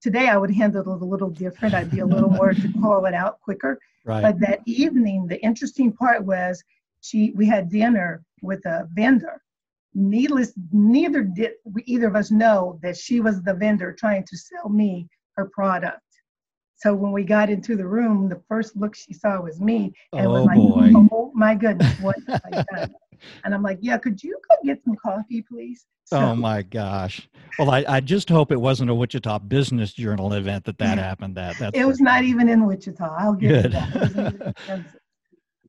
Today, 0.00 0.28
I 0.28 0.36
would 0.36 0.54
handle 0.54 0.80
it 0.80 0.86
a 0.86 1.04
little 1.04 1.30
different. 1.30 1.74
I'd 1.74 1.90
be 1.90 2.00
a 2.00 2.06
little 2.06 2.30
more 2.30 2.52
to 2.52 2.72
call 2.80 3.04
it 3.06 3.14
out 3.14 3.40
quicker. 3.40 3.78
Right. 4.04 4.22
But 4.22 4.38
that 4.40 4.60
evening, 4.64 5.26
the 5.26 5.42
interesting 5.42 5.92
part 5.92 6.24
was 6.24 6.62
she 7.00 7.32
we 7.32 7.46
had 7.46 7.68
dinner 7.68 8.22
with 8.42 8.64
a 8.66 8.88
vendor 8.92 9.42
needless 9.94 10.52
neither 10.72 11.22
did 11.22 11.52
we 11.64 11.82
either 11.86 12.06
of 12.06 12.16
us 12.16 12.30
know 12.30 12.78
that 12.82 12.96
she 12.96 13.20
was 13.20 13.42
the 13.42 13.54
vendor 13.54 13.92
trying 13.92 14.24
to 14.24 14.36
sell 14.36 14.68
me 14.68 15.08
her 15.36 15.46
product 15.52 16.00
so 16.78 16.94
when 16.94 17.12
we 17.12 17.24
got 17.24 17.50
into 17.50 17.76
the 17.76 17.86
room 17.86 18.28
the 18.28 18.40
first 18.48 18.76
look 18.76 18.94
she 18.94 19.12
saw 19.12 19.40
was 19.40 19.60
me 19.60 19.92
and 20.12 20.26
oh, 20.26 20.30
was 20.30 20.46
like 20.46 20.56
boy. 20.56 20.92
oh 21.12 21.32
my 21.34 21.54
goodness 21.54 21.98
what 22.00 22.16
have 22.26 22.40
I 22.52 22.64
done? 22.74 22.94
and 23.44 23.54
i'm 23.54 23.62
like 23.62 23.78
yeah 23.80 23.98
could 23.98 24.22
you 24.22 24.38
go 24.48 24.56
get 24.64 24.82
some 24.84 24.96
coffee 24.96 25.42
please 25.42 25.86
so, 26.04 26.18
oh 26.18 26.34
my 26.34 26.62
gosh 26.62 27.28
well 27.58 27.70
I, 27.70 27.84
I 27.86 28.00
just 28.00 28.28
hope 28.28 28.52
it 28.52 28.60
wasn't 28.60 28.90
a 28.90 28.94
wichita 28.94 29.40
business 29.40 29.92
journal 29.92 30.32
event 30.32 30.64
that 30.64 30.78
that 30.78 30.98
happened 30.98 31.36
at 31.36 31.58
That's 31.58 31.76
it 31.76 31.84
was 31.84 32.00
not 32.00 32.22
even 32.24 32.48
in 32.48 32.64
wichita 32.64 33.14
i'll 33.18 33.34
get 33.34 33.72
that 33.72 34.54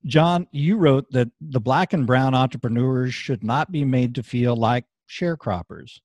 John, 0.06 0.48
you 0.52 0.78
wrote 0.78 1.12
that 1.12 1.30
the 1.42 1.60
black 1.60 1.94
and 1.94 2.08
brown 2.08 2.34
entrepreneurs 2.34 3.14
should 3.14 3.44
not 3.44 3.72
be 3.72 3.84
made 3.84 4.16
to 4.16 4.24
feel 4.24 4.56
like 4.56 4.86
sharecroppers. 5.10 6.00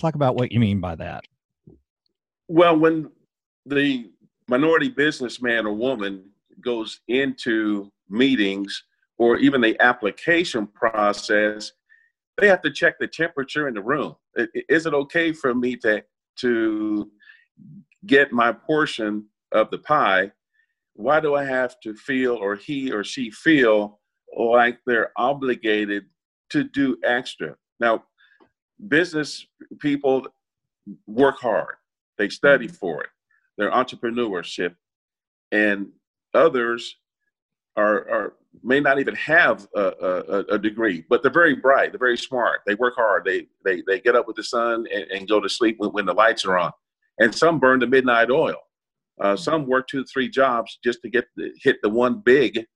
Talk 0.00 0.14
about 0.14 0.36
what 0.36 0.52
you 0.52 0.60
mean 0.60 0.80
by 0.80 0.94
that. 0.96 1.24
Well, 2.48 2.76
when 2.76 3.10
the 3.64 4.10
minority 4.48 4.88
businessman 4.88 5.66
or 5.66 5.72
woman 5.72 6.24
goes 6.60 7.00
into 7.08 7.90
meetings 8.08 8.84
or 9.18 9.36
even 9.38 9.60
the 9.60 9.80
application 9.80 10.66
process, 10.66 11.72
they 12.38 12.48
have 12.48 12.62
to 12.62 12.70
check 12.70 12.98
the 12.98 13.06
temperature 13.06 13.68
in 13.68 13.74
the 13.74 13.82
room. 13.82 14.14
Is 14.68 14.86
it 14.86 14.94
okay 14.94 15.32
for 15.32 15.54
me 15.54 15.76
to 15.76 16.02
to 16.36 17.10
get 18.04 18.30
my 18.30 18.52
portion 18.52 19.24
of 19.52 19.70
the 19.70 19.78
pie 19.78 20.30
why 20.96 21.20
do 21.20 21.34
I 21.34 21.44
have 21.44 21.78
to 21.80 21.94
feel 21.94 22.34
or 22.34 22.56
he 22.56 22.90
or 22.90 23.04
she 23.04 23.30
feel 23.30 24.00
like 24.36 24.78
they're 24.86 25.12
obligated 25.16 26.06
to 26.50 26.64
do 26.64 26.96
extra? 27.04 27.54
Now, 27.80 28.04
business 28.88 29.46
people 29.80 30.26
work 31.06 31.38
hard, 31.38 31.76
they 32.18 32.28
study 32.28 32.66
mm-hmm. 32.66 32.76
for 32.76 33.02
it, 33.02 33.10
their 33.56 33.70
entrepreneurship, 33.70 34.74
and 35.52 35.88
others 36.34 36.96
are, 37.76 38.08
are 38.10 38.32
may 38.62 38.80
not 38.80 38.98
even 38.98 39.14
have 39.14 39.66
a, 39.74 39.80
a, 39.80 40.54
a, 40.54 40.58
degree, 40.58 41.04
but 41.10 41.22
they're 41.22 41.30
very 41.30 41.54
bright, 41.54 41.92
they're 41.92 41.98
very 41.98 42.16
smart, 42.16 42.60
they 42.66 42.74
work 42.74 42.94
hard, 42.96 43.24
they 43.24 43.46
they, 43.64 43.82
they 43.86 44.00
get 44.00 44.16
up 44.16 44.26
with 44.26 44.36
the 44.36 44.44
sun 44.44 44.86
and, 44.92 45.04
and 45.10 45.28
go 45.28 45.40
to 45.40 45.48
sleep 45.48 45.76
when, 45.78 45.90
when 45.90 46.06
the 46.06 46.14
lights 46.14 46.44
are 46.44 46.58
on. 46.58 46.72
And 47.18 47.34
some 47.34 47.58
burn 47.58 47.80
the 47.80 47.86
midnight 47.86 48.30
oil. 48.30 48.56
Uh, 49.20 49.36
some 49.36 49.66
work 49.66 49.88
two, 49.88 50.04
three 50.04 50.28
jobs 50.28 50.78
just 50.84 51.00
to 51.02 51.08
get 51.08 51.24
the, 51.36 51.50
hit 51.62 51.76
the 51.82 51.88
one 51.88 52.20
big 52.20 52.66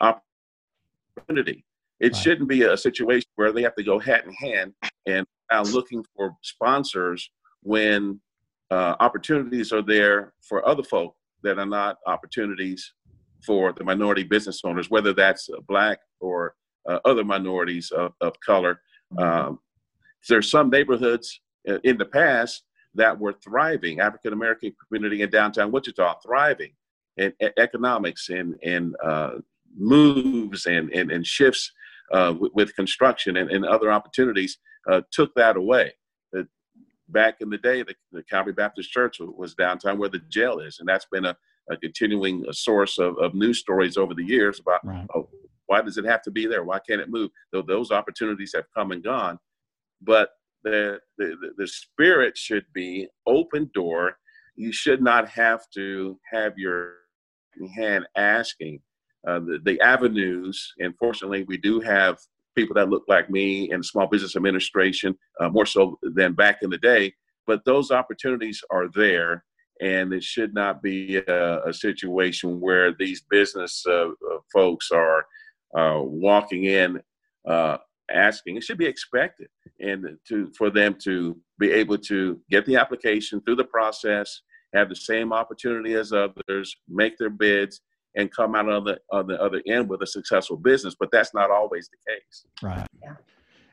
opportunity. 0.00 1.64
It 2.00 2.14
right. 2.14 2.16
shouldn't 2.16 2.48
be 2.48 2.62
a 2.62 2.76
situation 2.76 3.28
where 3.36 3.52
they 3.52 3.62
have 3.62 3.74
to 3.74 3.84
go 3.84 3.98
hat 3.98 4.24
in 4.24 4.32
hand 4.32 4.72
and 5.06 5.26
now 5.50 5.62
looking 5.64 6.02
for 6.16 6.34
sponsors 6.42 7.30
when 7.62 8.20
uh, 8.70 8.96
opportunities 9.00 9.72
are 9.72 9.82
there 9.82 10.32
for 10.40 10.66
other 10.66 10.82
folk 10.82 11.14
that 11.42 11.58
are 11.58 11.66
not 11.66 11.98
opportunities 12.06 12.92
for 13.44 13.72
the 13.72 13.84
minority 13.84 14.22
business 14.22 14.60
owners, 14.64 14.90
whether 14.90 15.12
that's 15.12 15.48
black 15.66 15.98
or 16.20 16.54
uh, 16.88 16.98
other 17.04 17.24
minorities 17.24 17.90
of, 17.90 18.12
of 18.20 18.38
color. 18.40 18.80
Mm-hmm. 19.14 19.48
Um, 19.48 19.58
there's 20.28 20.50
some 20.50 20.70
neighborhoods 20.70 21.40
uh, 21.68 21.78
in 21.84 21.96
the 21.96 22.04
past 22.04 22.64
that 22.94 23.18
were 23.18 23.34
thriving, 23.44 24.00
African 24.00 24.32
American 24.32 24.74
community 24.86 25.22
in 25.22 25.30
downtown 25.30 25.70
Wichita 25.72 26.18
thriving 26.24 26.72
in 27.16 27.32
economics 27.58 28.28
and, 28.28 28.56
and 28.62 28.96
uh, 29.04 29.32
moves 29.76 30.66
and, 30.66 30.90
and, 30.92 31.10
and 31.10 31.26
shifts 31.26 31.72
uh, 32.12 32.34
with, 32.38 32.52
with, 32.54 32.76
construction 32.76 33.36
and, 33.36 33.50
and 33.50 33.64
other 33.64 33.92
opportunities 33.92 34.58
uh, 34.90 35.00
took 35.12 35.32
that 35.34 35.56
away. 35.56 35.92
Back 37.12 37.36
in 37.40 37.50
the 37.50 37.58
day, 37.58 37.82
the, 37.82 37.94
the, 38.12 38.22
Calvary 38.22 38.52
Baptist 38.52 38.90
Church 38.90 39.18
was 39.20 39.54
downtown 39.54 39.98
where 39.98 40.08
the 40.08 40.20
jail 40.28 40.58
is, 40.60 40.78
and 40.78 40.88
that's 40.88 41.06
been 41.10 41.24
a, 41.24 41.36
a 41.70 41.76
continuing 41.76 42.44
source 42.52 42.98
of, 42.98 43.16
of 43.18 43.34
news 43.34 43.58
stories 43.58 43.96
over 43.96 44.14
the 44.14 44.24
years 44.24 44.60
about 44.60 44.84
right. 44.84 45.06
oh, 45.14 45.28
why 45.66 45.80
does 45.80 45.98
it 45.98 46.04
have 46.04 46.22
to 46.22 46.30
be 46.30 46.46
there? 46.46 46.64
Why 46.64 46.80
can't 46.80 47.00
it 47.00 47.10
move? 47.10 47.30
Though 47.52 47.62
those 47.62 47.90
opportunities 47.90 48.52
have 48.54 48.64
come 48.76 48.92
and 48.92 49.04
gone, 49.04 49.38
but 50.02 50.30
the, 50.64 50.98
the, 51.16 51.36
the 51.56 51.66
spirit 51.66 52.36
should 52.36 52.66
be 52.74 53.08
open 53.26 53.70
door. 53.72 54.16
You 54.56 54.72
should 54.72 55.02
not 55.02 55.28
have 55.28 55.62
to 55.74 56.18
have 56.30 56.58
your 56.58 56.94
hand 57.74 58.06
asking. 58.16 58.80
Uh, 59.26 59.38
the, 59.38 59.60
the 59.64 59.80
avenues, 59.82 60.72
and 60.78 60.94
fortunately, 60.98 61.44
we 61.44 61.58
do 61.58 61.78
have 61.78 62.18
people 62.60 62.74
that 62.74 62.90
look 62.90 63.04
like 63.08 63.30
me 63.30 63.70
in 63.70 63.82
small 63.82 64.06
business 64.06 64.36
administration, 64.36 65.16
uh, 65.40 65.48
more 65.48 65.66
so 65.66 65.98
than 66.02 66.34
back 66.34 66.58
in 66.62 66.70
the 66.70 66.78
day. 66.78 67.12
But 67.46 67.64
those 67.64 67.90
opportunities 67.90 68.62
are 68.70 68.88
there, 68.94 69.44
and 69.80 70.12
it 70.12 70.22
should 70.22 70.52
not 70.54 70.82
be 70.82 71.16
a, 71.16 71.62
a 71.64 71.72
situation 71.72 72.60
where 72.60 72.92
these 72.92 73.22
business 73.30 73.84
uh, 73.88 74.08
uh 74.10 74.38
folks 74.52 74.90
are 74.90 75.24
uh, 75.76 76.00
walking 76.02 76.64
in 76.64 77.00
uh, 77.48 77.78
asking. 78.10 78.56
It 78.56 78.64
should 78.64 78.78
be 78.78 78.86
expected, 78.86 79.48
and 79.78 80.18
to 80.28 80.52
for 80.58 80.70
them 80.70 80.96
to 81.04 81.36
be 81.58 81.72
able 81.72 81.98
to 81.98 82.40
get 82.50 82.66
the 82.66 82.76
application 82.76 83.40
through 83.40 83.56
the 83.56 83.64
process, 83.64 84.42
have 84.74 84.88
the 84.88 84.96
same 84.96 85.32
opportunity 85.32 85.94
as 85.94 86.12
others, 86.12 86.76
make 86.88 87.16
their 87.16 87.30
bids, 87.30 87.80
and 88.16 88.30
come 88.30 88.54
out 88.54 88.68
on 88.68 88.84
the 88.84 88.98
on 89.10 89.26
the 89.26 89.40
other 89.40 89.62
end 89.66 89.88
with 89.88 90.02
a 90.02 90.06
successful 90.06 90.56
business. 90.56 90.94
But 90.98 91.10
that's 91.10 91.34
not 91.34 91.50
always 91.50 91.88
the 91.88 92.12
case. 92.12 92.44
Right. 92.62 92.86
Yeah. 93.02 93.14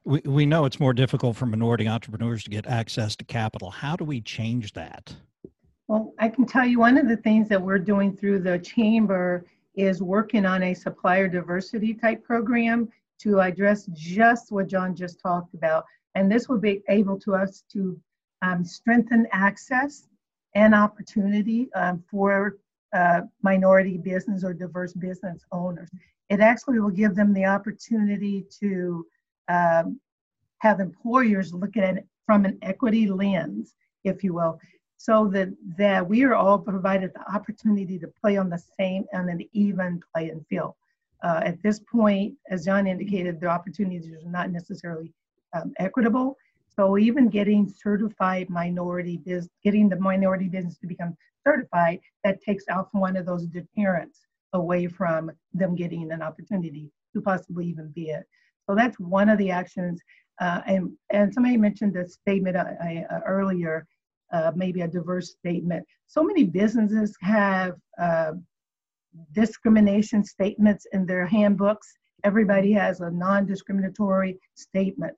We, 0.06 0.22
we 0.26 0.46
know 0.46 0.66
it's 0.66 0.80
more 0.80 0.94
difficult 0.94 1.36
for 1.36 1.46
minority 1.46 1.88
entrepreneurs 1.88 2.44
to 2.46 2.50
get 2.50 2.66
access 2.66 3.16
to 3.18 3.26
capital. 3.26 3.70
How 3.72 3.96
do 3.98 4.06
we 4.06 4.22
change 4.22 4.72
that? 4.74 5.14
Well, 5.88 6.14
I 6.20 6.30
can 6.30 6.46
tell 6.46 6.66
you 6.66 6.80
one 6.80 6.98
of 6.98 7.08
the 7.08 7.18
things 7.18 7.50
that 7.50 7.62
we're 7.62 7.80
doing 7.80 8.16
through 8.16 8.40
the 8.40 8.60
chamber 8.60 9.46
is 9.76 10.02
working 10.02 10.46
on 10.46 10.64
a 10.64 10.74
supplier 10.74 11.28
diversity 11.28 11.94
type 11.94 12.24
program 12.24 12.90
to 13.20 13.40
address 13.40 13.86
just 13.94 14.52
what 14.52 14.68
John 14.68 14.96
just 14.96 15.20
talked 15.20 15.54
about. 15.54 15.86
And 16.16 16.32
this 16.32 16.50
will 16.50 16.58
be 16.58 16.82
able 16.90 17.20
to 17.20 17.36
us 17.36 17.64
to 17.74 18.00
um, 18.42 18.64
strengthen 18.64 19.28
access 19.32 20.08
and 20.56 20.74
opportunity 20.74 21.70
um, 21.74 22.04
for 22.10 22.58
uh, 22.94 23.22
minority 23.42 23.98
business 23.98 24.44
or 24.44 24.54
diverse 24.54 24.94
business 24.94 25.44
owners. 25.52 25.90
It 26.30 26.40
actually 26.40 26.80
will 26.80 26.90
give 26.90 27.16
them 27.16 27.34
the 27.34 27.46
opportunity 27.46 28.46
to 28.60 29.06
um, 29.48 30.00
have 30.60 30.80
employers 30.80 31.54
look 31.54 31.78
at 31.78 31.98
it 31.98 32.08
from 32.26 32.46
an 32.46 32.58
equity 32.62 33.08
lens, 33.08 33.76
if 34.04 34.24
you 34.24 34.34
will, 34.34 34.60
so 34.98 35.28
that, 35.30 35.50
that 35.78 36.08
we 36.08 36.24
are 36.24 36.36
all 36.36 36.58
provided 36.58 37.12
the 37.14 37.34
opportunity 37.34 37.98
to 38.00 38.08
play 38.22 38.38
on 38.38 38.50
the 38.50 38.62
same 38.80 39.06
and 39.14 39.30
an 39.30 39.42
even 39.54 40.02
playing 40.14 40.44
field. 40.50 40.74
Uh, 41.24 41.42
at 41.44 41.62
this 41.64 41.80
point, 41.80 42.36
as 42.50 42.66
John 42.66 42.88
indicated, 42.88 43.40
the 43.40 43.48
opportunities 43.48 44.12
are 44.12 44.30
not 44.30 44.52
necessarily 44.52 45.14
um, 45.54 45.74
equitable. 45.80 46.38
So 46.76 46.98
even 46.98 47.30
getting 47.30 47.68
certified 47.68 48.50
minority 48.50 49.18
business, 49.18 49.50
getting 49.64 49.90
the 49.90 49.96
minority 49.96 50.48
business 50.48 50.78
to 50.80 50.88
become 50.88 51.18
certified, 51.48 52.00
that 52.24 52.42
takes 52.48 52.66
out 52.74 52.88
one 52.92 53.16
of 53.20 53.26
those 53.26 53.46
deterrents 53.60 54.18
away 54.54 54.84
from 55.00 55.22
them 55.54 55.76
getting 55.76 56.12
an 56.12 56.22
opportunity 56.30 56.86
to 57.14 57.22
possibly 57.22 57.66
even 57.72 57.88
be 58.00 58.06
it. 58.18 58.26
So 58.66 58.76
that's 58.76 58.98
one 59.00 59.30
of 59.30 59.38
the 59.38 59.52
actions. 59.62 60.02
Uh, 60.44 60.62
and, 60.68 60.84
and 61.12 61.34
somebody 61.34 61.58
mentioned 61.58 61.94
the 61.94 62.08
statement 62.08 62.56
I, 62.58 63.06
uh, 63.10 63.20
earlier, 63.26 63.76
uh, 64.36 64.52
maybe 64.56 64.82
a 64.82 64.88
diverse 64.88 65.30
statement. 65.32 65.86
So 66.08 66.20
many 66.24 66.44
businesses 66.44 67.10
have 67.22 67.74
uh, 68.08 68.34
discrimination 69.34 70.24
statements 70.24 70.86
in 70.96 71.06
their 71.06 71.26
handbooks. 71.26 71.88
Everybody 72.24 72.72
has 72.74 73.00
a 73.00 73.10
non-discriminatory 73.10 74.38
statement. 74.56 75.18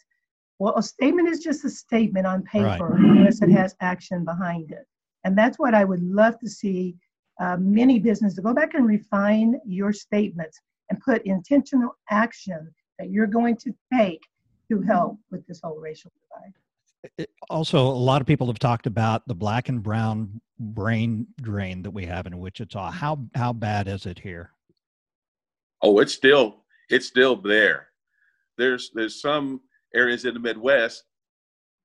Well, 0.60 0.76
a 0.78 0.84
statement 0.84 1.28
is 1.30 1.40
just 1.40 1.66
a 1.66 1.70
statement 1.70 2.28
on 2.28 2.44
paper 2.44 2.88
right. 2.92 3.12
unless 3.12 3.42
it 3.42 3.52
has 3.62 3.76
action 3.82 4.26
behind 4.26 4.72
it. 4.72 4.86
And 5.24 5.38
that's 5.38 5.60
what 5.60 5.74
I 5.74 5.84
would 5.84 6.04
love 6.04 6.40
to 6.40 6.50
see 6.50 6.96
uh, 7.40 7.58
many 7.58 8.00
businesses 8.00 8.40
go 8.40 8.54
back 8.54 8.74
and 8.74 8.86
refine 8.86 9.60
your 9.66 9.94
statements 9.94 10.60
and 10.90 11.00
put 11.00 11.22
intentional 11.26 11.96
action 12.10 12.74
that 12.98 13.10
you're 13.10 13.28
going 13.28 13.56
to 13.58 13.74
take 13.94 14.22
to 14.70 14.82
help 14.82 15.18
with 15.32 15.46
this 15.48 15.62
whole 15.64 15.80
racial 15.80 16.12
divide. 16.22 16.54
It, 17.18 17.30
also, 17.50 17.80
a 17.80 17.88
lot 17.88 18.20
of 18.20 18.28
people 18.28 18.48
have 18.48 18.60
talked 18.60 18.88
about 18.88 19.26
the 19.28 19.36
black 19.36 19.70
and 19.70 19.82
brown 19.82 20.42
brain 20.60 21.28
drain 21.42 21.82
that 21.84 21.92
we 21.92 22.06
have 22.06 22.28
in 22.28 22.38
Wichita. 22.38 22.92
How 22.92 23.20
how 23.36 23.54
bad 23.54 23.88
is 23.88 24.06
it 24.06 24.20
here? 24.20 24.52
Oh, 25.82 26.00
it's 26.00 26.14
still 26.14 26.66
it's 26.90 27.08
still 27.08 27.38
there. 27.38 27.88
There's 28.58 28.92
there's 28.94 29.22
some 29.22 29.62
areas 29.96 30.26
in 30.26 30.34
the 30.34 30.42
Midwest, 30.42 31.04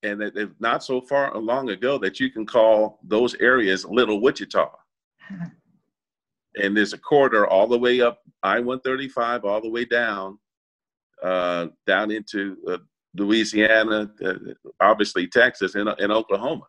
and 0.04 0.20
that 0.20 0.54
not 0.61 0.84
so 0.84 1.00
far 1.00 1.37
long 1.37 1.70
ago 1.70 1.99
that 1.99 2.20
you 2.20 2.30
can 2.30 2.46
call 2.46 3.00
those 3.02 3.34
areas 3.37 3.84
Little 3.84 4.20
Wichita. 4.20 4.70
and 6.56 6.76
there's 6.76 6.92
a 6.92 6.99
corridor 6.99 7.46
all 7.46 7.66
the 7.66 7.78
way 7.78 8.00
up 8.00 8.20
I-135, 8.42 9.44
all 9.44 9.61
the 9.61 9.70
way 9.70 9.84
down, 9.84 10.38
uh, 11.23 11.68
down 11.87 12.11
into 12.11 12.56
uh, 12.68 12.78
Louisiana, 13.16 14.11
uh, 14.25 14.34
obviously 14.80 15.26
Texas, 15.26 15.75
and, 15.75 15.88
and 15.88 16.12
Oklahoma. 16.12 16.66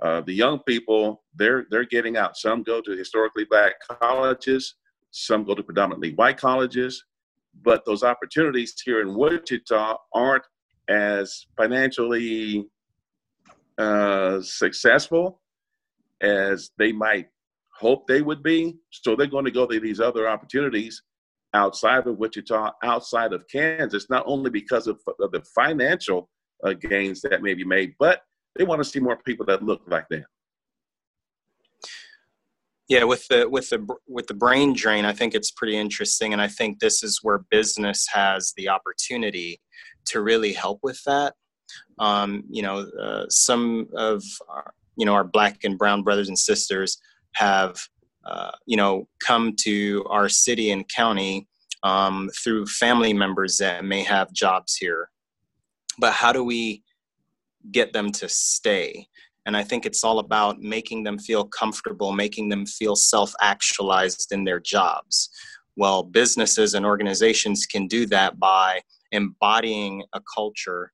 Uh, 0.00 0.20
the 0.22 0.32
young 0.32 0.60
people, 0.60 1.24
they're 1.34 1.66
they're 1.70 1.84
getting 1.84 2.16
out. 2.16 2.36
Some 2.36 2.62
go 2.62 2.80
to 2.80 2.96
historically 2.96 3.44
black 3.44 3.74
colleges, 4.00 4.76
some 5.10 5.42
go 5.44 5.54
to 5.54 5.62
predominantly 5.62 6.14
white 6.14 6.38
colleges, 6.38 7.04
but 7.62 7.84
those 7.84 8.04
opportunities 8.04 8.74
here 8.84 9.00
in 9.00 9.16
Wichita 9.16 9.96
aren't 10.14 10.44
as 10.88 11.46
financially 11.56 12.66
uh, 13.78 14.40
successful 14.40 15.40
as 16.20 16.70
they 16.78 16.92
might 16.92 17.28
hope 17.74 18.06
they 18.06 18.22
would 18.22 18.42
be. 18.42 18.76
So 18.90 19.14
they're 19.14 19.26
going 19.26 19.44
to 19.44 19.50
go 19.50 19.66
to 19.66 19.78
these 19.78 20.00
other 20.00 20.28
opportunities 20.28 21.02
outside 21.54 22.06
of 22.06 22.18
Wichita, 22.18 22.72
outside 22.82 23.32
of 23.32 23.46
Kansas, 23.50 24.10
not 24.10 24.24
only 24.26 24.50
because 24.50 24.86
of, 24.86 25.00
of 25.20 25.30
the 25.32 25.42
financial 25.54 26.28
uh, 26.64 26.72
gains 26.72 27.20
that 27.22 27.42
may 27.42 27.54
be 27.54 27.64
made, 27.64 27.94
but 27.98 28.22
they 28.56 28.64
want 28.64 28.82
to 28.82 28.88
see 28.88 29.00
more 29.00 29.16
people 29.24 29.46
that 29.46 29.62
look 29.62 29.80
like 29.86 30.08
them. 30.08 30.24
Yeah, 32.88 33.04
with 33.04 33.28
the 33.28 33.46
with 33.48 33.68
the 33.68 33.86
with 34.06 34.28
the 34.28 34.34
brain 34.34 34.72
drain, 34.72 35.04
I 35.04 35.12
think 35.12 35.34
it's 35.34 35.50
pretty 35.50 35.76
interesting, 35.76 36.32
and 36.32 36.40
I 36.40 36.48
think 36.48 36.78
this 36.78 37.02
is 37.02 37.20
where 37.22 37.44
business 37.50 38.06
has 38.14 38.54
the 38.56 38.70
opportunity 38.70 39.60
to 40.08 40.20
really 40.20 40.52
help 40.52 40.80
with 40.82 41.02
that. 41.04 41.34
Um, 41.98 42.44
you 42.50 42.62
know, 42.62 42.86
uh, 43.00 43.26
some 43.28 43.88
of 43.94 44.22
our, 44.48 44.72
you 44.96 45.06
know 45.06 45.14
our 45.14 45.24
black 45.24 45.64
and 45.64 45.78
brown 45.78 46.02
brothers 46.02 46.28
and 46.28 46.38
sisters 46.38 46.98
have 47.34 47.78
uh, 48.24 48.52
you 48.66 48.76
know 48.76 49.08
come 49.24 49.54
to 49.60 50.04
our 50.08 50.28
city 50.28 50.70
and 50.70 50.88
county 50.88 51.46
um, 51.82 52.30
through 52.42 52.66
family 52.66 53.12
members 53.12 53.56
that 53.58 53.84
may 53.84 54.02
have 54.02 54.32
jobs 54.32 54.76
here. 54.76 55.10
But 55.98 56.12
how 56.12 56.32
do 56.32 56.44
we 56.44 56.82
get 57.70 57.92
them 57.92 58.12
to 58.12 58.28
stay? 58.28 59.08
And 59.46 59.56
I 59.56 59.62
think 59.62 59.86
it's 59.86 60.04
all 60.04 60.18
about 60.18 60.60
making 60.60 61.04
them 61.04 61.18
feel 61.18 61.44
comfortable, 61.44 62.12
making 62.12 62.50
them 62.50 62.66
feel 62.66 62.96
self 62.96 63.32
actualized 63.40 64.30
in 64.30 64.44
their 64.44 64.60
jobs. 64.60 65.30
Well, 65.76 66.02
businesses 66.02 66.74
and 66.74 66.84
organizations 66.84 67.64
can 67.66 67.86
do 67.86 68.04
that 68.06 68.38
by 68.38 68.82
embodying 69.12 70.04
a 70.12 70.20
culture 70.34 70.92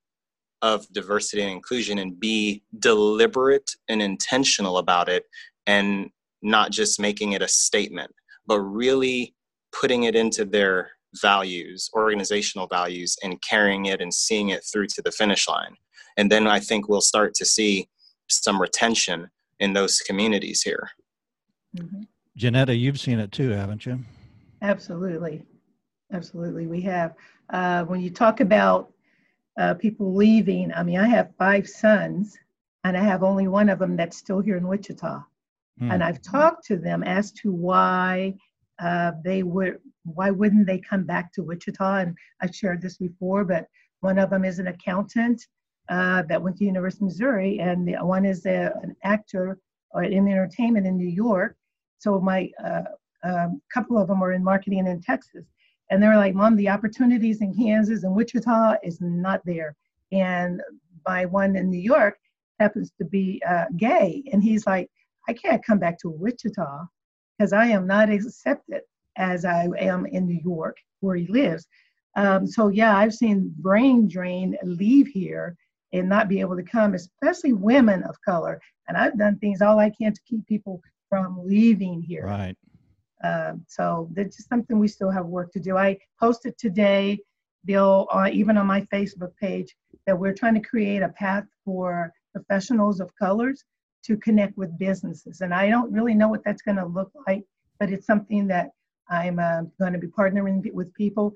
of 0.62 0.90
diversity 0.92 1.42
and 1.42 1.50
inclusion 1.50 1.98
and 1.98 2.18
be 2.18 2.62
deliberate 2.79 3.70
and 3.88 4.00
intentional 4.00 4.79
about 4.79 5.09
it 5.09 5.24
and 5.66 6.11
not 6.42 6.70
just 6.70 7.00
making 7.00 7.33
it 7.33 7.42
a 7.42 7.48
statement, 7.48 8.11
but 8.46 8.61
really 8.61 9.35
putting 9.79 10.05
it 10.05 10.14
into 10.14 10.44
their 10.44 10.90
values, 11.20 11.90
organizational 11.94 12.66
values, 12.66 13.16
and 13.22 13.40
carrying 13.42 13.87
it 13.87 14.00
and 14.00 14.12
seeing 14.12 14.50
it 14.50 14.64
through 14.64 14.87
to 14.87 15.03
the 15.03 15.12
finish 15.12 15.48
line. 15.48 15.74
And 16.16 16.31
then 16.31 16.46
I 16.46 16.61
think 16.61 16.88
we'll 16.88 17.00
start 17.00 17.35
to 17.35 17.44
see 17.44 17.88
some 18.29 18.61
retention 18.61 19.29
in 19.61 19.72
those 19.72 20.00
communities 20.00 20.62
here. 20.62 20.90
Mm-hmm. 21.77 22.03
Janetta, 22.37 22.74
you've 22.74 23.00
seen 23.00 23.20
it 23.20 23.33
too, 23.33 23.50
haven't 23.50 23.87
you? 23.87 24.00
Absolutely. 24.62 25.44
Absolutely. 26.12 26.66
We 26.66 26.81
have. 26.83 27.14
Uh, 27.50 27.85
when 27.85 28.00
you 28.00 28.11
talk 28.11 28.40
about 28.40 28.92
uh, 29.59 29.74
people 29.74 30.14
leaving, 30.14 30.72
I 30.72 30.83
mean, 30.83 30.98
I 30.98 31.09
have 31.09 31.37
five 31.38 31.68
sons, 31.68 32.37
and 32.85 32.96
I 32.96 33.02
have 33.02 33.22
only 33.22 33.48
one 33.48 33.68
of 33.68 33.78
them 33.78 33.96
that's 33.96 34.16
still 34.16 34.40
here 34.40 34.57
in 34.57 34.66
Wichita. 34.66 35.22
Hmm. 35.78 35.90
And 35.90 36.02
I've 36.02 36.22
talked 36.22 36.64
to 36.66 36.76
them 36.76 37.02
as 37.02 37.33
to 37.33 37.52
why 37.52 38.35
uh, 38.78 39.12
they 39.24 39.42
would, 39.42 39.78
why 40.04 40.30
wouldn't 40.30 40.66
they 40.66 40.78
come 40.78 41.04
back 41.04 41.33
to 41.33 41.42
Wichita? 41.42 41.96
And 41.96 42.16
I've 42.40 42.54
shared 42.54 42.83
this 42.83 42.96
before, 42.96 43.44
but 43.44 43.66
one 44.00 44.18
of 44.18 44.30
them 44.30 44.44
is 44.44 44.59
an 44.59 44.68
accountant 44.68 45.46
uh, 45.88 46.22
that 46.22 46.42
went 46.42 46.57
to 46.59 46.64
University 46.64 47.04
of 47.04 47.09
Missouri, 47.09 47.61
and 47.61 47.87
the, 47.87 47.94
one 48.04 48.24
is 48.24 48.46
a, 48.46 48.72
an 48.83 48.96
actor 49.04 49.59
in 50.02 50.26
entertainment 50.28 50.87
in 50.87 50.96
New 50.96 51.09
York. 51.09 51.57
So 51.98 52.20
my 52.20 52.50
uh, 52.64 52.83
um, 53.22 53.62
couple 53.72 53.96
of 53.98 54.09
them 54.09 54.22
are 54.22 54.33
in 54.33 54.42
marketing 54.42 54.87
in 54.87 55.00
Texas, 55.00 55.46
and 55.90 56.02
they're 56.02 56.16
like, 56.16 56.34
"Mom, 56.34 56.56
the 56.56 56.68
opportunities 56.68 57.40
in 57.40 57.54
Kansas 57.54 58.04
and 58.04 58.14
Wichita 58.14 58.76
is 58.82 59.00
not 59.00 59.40
there." 59.44 59.76
And 60.12 60.60
my 61.06 61.26
one 61.26 61.56
in 61.56 61.70
New 61.70 61.80
York 61.80 62.18
happens 62.60 62.92
to 62.98 63.04
be 63.04 63.42
uh, 63.48 63.66
gay, 63.76 64.22
and 64.32 64.42
he's 64.42 64.66
like, 64.66 64.90
"I 65.28 65.32
can't 65.32 65.64
come 65.64 65.78
back 65.78 65.98
to 66.00 66.10
Wichita 66.10 66.86
because 67.38 67.52
I 67.52 67.66
am 67.66 67.86
not 67.86 68.10
accepted 68.10 68.82
as 69.16 69.44
I 69.44 69.68
am 69.78 70.06
in 70.06 70.26
New 70.26 70.40
York, 70.44 70.76
where 71.00 71.16
he 71.16 71.26
lives." 71.26 71.66
Um, 72.16 72.46
so 72.46 72.68
yeah, 72.68 72.96
I've 72.96 73.14
seen 73.14 73.52
brain 73.58 74.08
drain 74.08 74.56
leave 74.62 75.08
here 75.08 75.56
and 75.92 76.08
not 76.08 76.28
be 76.28 76.40
able 76.40 76.56
to 76.56 76.62
come, 76.62 76.94
especially 76.94 77.52
women 77.52 78.02
of 78.04 78.16
color. 78.24 78.60
And 78.88 78.96
I've 78.96 79.16
done 79.16 79.38
things 79.38 79.62
all 79.62 79.78
I 79.78 79.90
can 79.90 80.12
to 80.12 80.20
keep 80.28 80.46
people 80.46 80.80
from 81.08 81.38
leaving 81.44 82.02
here. 82.02 82.26
Right. 82.26 82.56
Um, 83.24 83.64
so 83.66 84.08
that's 84.12 84.37
just 84.37 84.48
something 84.48 84.78
we 84.78 84.88
still 84.88 85.10
have 85.10 85.26
work 85.26 85.50
to 85.52 85.60
do. 85.60 85.78
I 85.78 85.98
posted 86.20 86.58
today, 86.58 87.18
Bill, 87.64 88.06
uh, 88.12 88.28
even 88.30 88.58
on 88.58 88.66
my 88.66 88.82
Facebook 88.82 89.34
page, 89.40 89.74
that 90.06 90.18
we're 90.18 90.34
trying 90.34 90.54
to 90.54 90.60
create 90.60 91.02
a 91.02 91.08
path 91.08 91.44
for 91.64 92.12
professionals 92.32 93.00
of 93.00 93.10
colors 93.16 93.64
to 94.04 94.18
connect 94.18 94.58
with 94.58 94.78
businesses. 94.78 95.40
And 95.40 95.54
I 95.54 95.70
don't 95.70 95.90
really 95.90 96.14
know 96.14 96.28
what 96.28 96.44
that's 96.44 96.60
going 96.60 96.76
to 96.76 96.84
look 96.84 97.10
like, 97.26 97.44
but 97.80 97.90
it's 97.90 98.06
something 98.06 98.46
that 98.48 98.70
I'm 99.08 99.38
uh, 99.38 99.62
going 99.80 99.94
to 99.94 99.98
be 99.98 100.08
partnering 100.08 100.62
with 100.72 100.92
people 100.94 101.34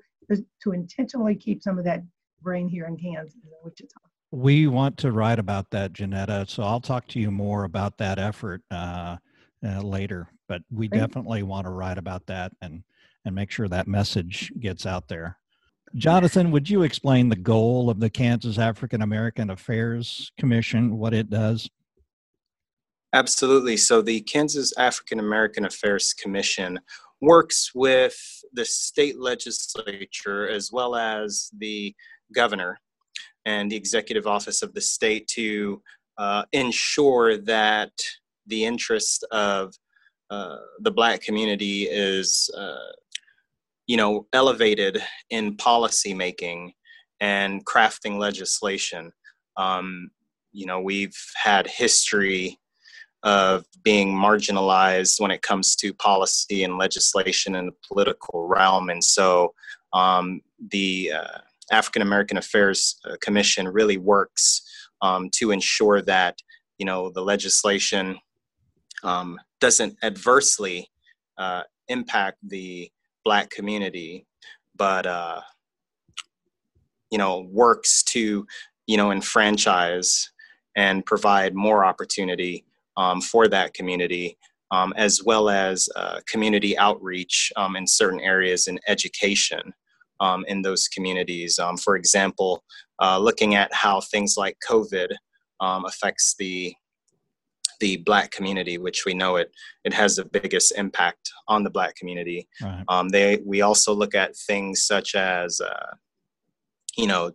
to, 0.63 0.71
intentionally 0.71 1.35
keep 1.35 1.63
some 1.63 1.79
of 1.79 1.85
that 1.85 2.03
brain 2.43 2.67
here 2.67 2.85
in 2.85 2.97
Kansas 2.97 3.33
and 3.33 3.51
Wichita. 3.63 3.95
We 4.31 4.67
want 4.67 4.97
to 4.97 5.11
write 5.11 5.39
about 5.39 5.71
that, 5.71 5.93
Janetta. 5.93 6.45
So 6.47 6.61
I'll 6.61 6.79
talk 6.79 7.07
to 7.07 7.19
you 7.19 7.31
more 7.31 7.63
about 7.63 7.97
that 7.97 8.19
effort 8.19 8.61
uh, 8.69 9.17
uh, 9.65 9.81
later. 9.81 10.29
But 10.49 10.63
we 10.69 10.89
Great. 10.89 10.99
definitely 10.99 11.43
want 11.43 11.65
to 11.65 11.71
write 11.71 11.97
about 11.97 12.25
that 12.25 12.51
and 12.61 12.83
and 13.25 13.35
make 13.35 13.51
sure 13.51 13.67
that 13.67 13.87
message 13.87 14.51
gets 14.59 14.85
out 14.85 15.07
there. 15.07 15.37
Jonathan, 15.95 16.51
would 16.51 16.69
you 16.69 16.83
explain 16.83 17.29
the 17.29 17.35
goal 17.35 17.89
of 17.89 17.99
the 17.99 18.09
Kansas 18.09 18.57
African 18.57 19.01
American 19.01 19.49
Affairs 19.49 20.31
Commission, 20.37 20.97
what 20.97 21.13
it 21.13 21.29
does? 21.29 21.69
Absolutely. 23.13 23.75
So, 23.77 24.01
the 24.01 24.21
Kansas 24.21 24.71
African 24.77 25.19
American 25.19 25.65
Affairs 25.65 26.13
Commission 26.13 26.79
works 27.21 27.71
with 27.73 28.15
the 28.53 28.65
state 28.65 29.19
legislature 29.19 30.47
as 30.47 30.71
well 30.71 30.95
as 30.95 31.49
the 31.57 31.93
governor 32.33 32.79
and 33.45 33.71
the 33.71 33.75
executive 33.75 34.27
office 34.27 34.61
of 34.61 34.73
the 34.73 34.81
state 34.81 35.27
to 35.27 35.81
uh, 36.17 36.43
ensure 36.51 37.37
that 37.37 37.91
the 38.45 38.63
interests 38.63 39.23
of 39.31 39.73
uh, 40.29 40.57
the 40.79 40.91
black 40.91 41.21
community 41.21 41.83
is 41.83 42.49
uh, 42.57 42.91
you 43.87 43.97
know 43.97 44.27
elevated 44.33 45.01
in 45.29 45.55
policy 45.57 46.13
making 46.13 46.73
and 47.19 47.65
crafting 47.65 48.17
legislation. 48.17 49.11
Um, 49.57 50.11
you 50.51 50.65
know 50.65 50.79
we've 50.79 51.17
had 51.35 51.67
history 51.67 52.59
of 53.23 53.65
being 53.83 54.13
marginalized 54.13 55.19
when 55.19 55.31
it 55.31 55.41
comes 55.41 55.75
to 55.75 55.93
policy 55.93 56.63
and 56.63 56.77
legislation 56.77 57.53
in 57.55 57.65
the 57.65 57.75
political 57.85 58.47
realm. 58.47 58.89
And 58.89 59.03
so 59.03 59.53
um, 59.91 60.41
the 60.71 61.11
uh, 61.15 61.39
african 61.71 62.01
american 62.01 62.37
affairs 62.37 62.99
uh, 63.05 63.15
commission 63.21 63.67
really 63.67 63.97
works 63.97 64.61
um, 65.01 65.29
to 65.31 65.51
ensure 65.51 66.01
that 66.01 66.37
you 66.77 66.85
know 66.85 67.09
the 67.09 67.21
legislation 67.21 68.17
um, 69.03 69.39
doesn't 69.59 69.95
adversely 70.03 70.89
uh, 71.37 71.63
impact 71.87 72.37
the 72.43 72.89
black 73.23 73.49
community, 73.49 74.25
but 74.75 75.05
uh, 75.05 75.41
you 77.11 77.17
know 77.17 77.47
works 77.51 78.03
to 78.03 78.45
you 78.87 78.97
know 78.97 79.11
enfranchise 79.11 80.31
and 80.75 81.05
provide 81.05 81.55
more 81.55 81.83
opportunity 81.83 82.65
um, 82.97 83.21
for 83.21 83.47
that 83.47 83.73
community, 83.73 84.37
um, 84.71 84.93
as 84.95 85.23
well 85.23 85.49
as 85.49 85.89
uh, 85.95 86.19
community 86.27 86.77
outreach 86.77 87.51
um, 87.55 87.75
in 87.75 87.87
certain 87.87 88.19
areas 88.19 88.67
in 88.67 88.79
education 88.87 89.73
um, 90.19 90.45
in 90.47 90.61
those 90.61 90.87
communities. 90.87 91.59
Um, 91.59 91.77
for 91.77 91.95
example, 91.95 92.63
uh, 93.01 93.17
looking 93.17 93.55
at 93.55 93.73
how 93.73 94.01
things 94.01 94.35
like 94.37 94.57
COVID 94.69 95.09
um, 95.59 95.85
affects 95.85 96.35
the 96.37 96.73
the 97.79 97.97
black 97.97 98.31
community, 98.31 98.77
which 98.77 99.05
we 99.05 99.13
know 99.13 99.37
it 99.37 99.51
it 99.83 99.93
has 99.93 100.15
the 100.15 100.25
biggest 100.25 100.73
impact 100.77 101.31
on 101.47 101.63
the 101.63 101.69
black 101.69 101.95
community. 101.95 102.47
Right. 102.61 102.83
Um, 102.87 103.09
they 103.09 103.41
we 103.45 103.61
also 103.61 103.93
look 103.93 104.15
at 104.15 104.35
things 104.35 104.83
such 104.83 105.15
as 105.15 105.61
uh, 105.61 105.95
you 106.97 107.07
know 107.07 107.31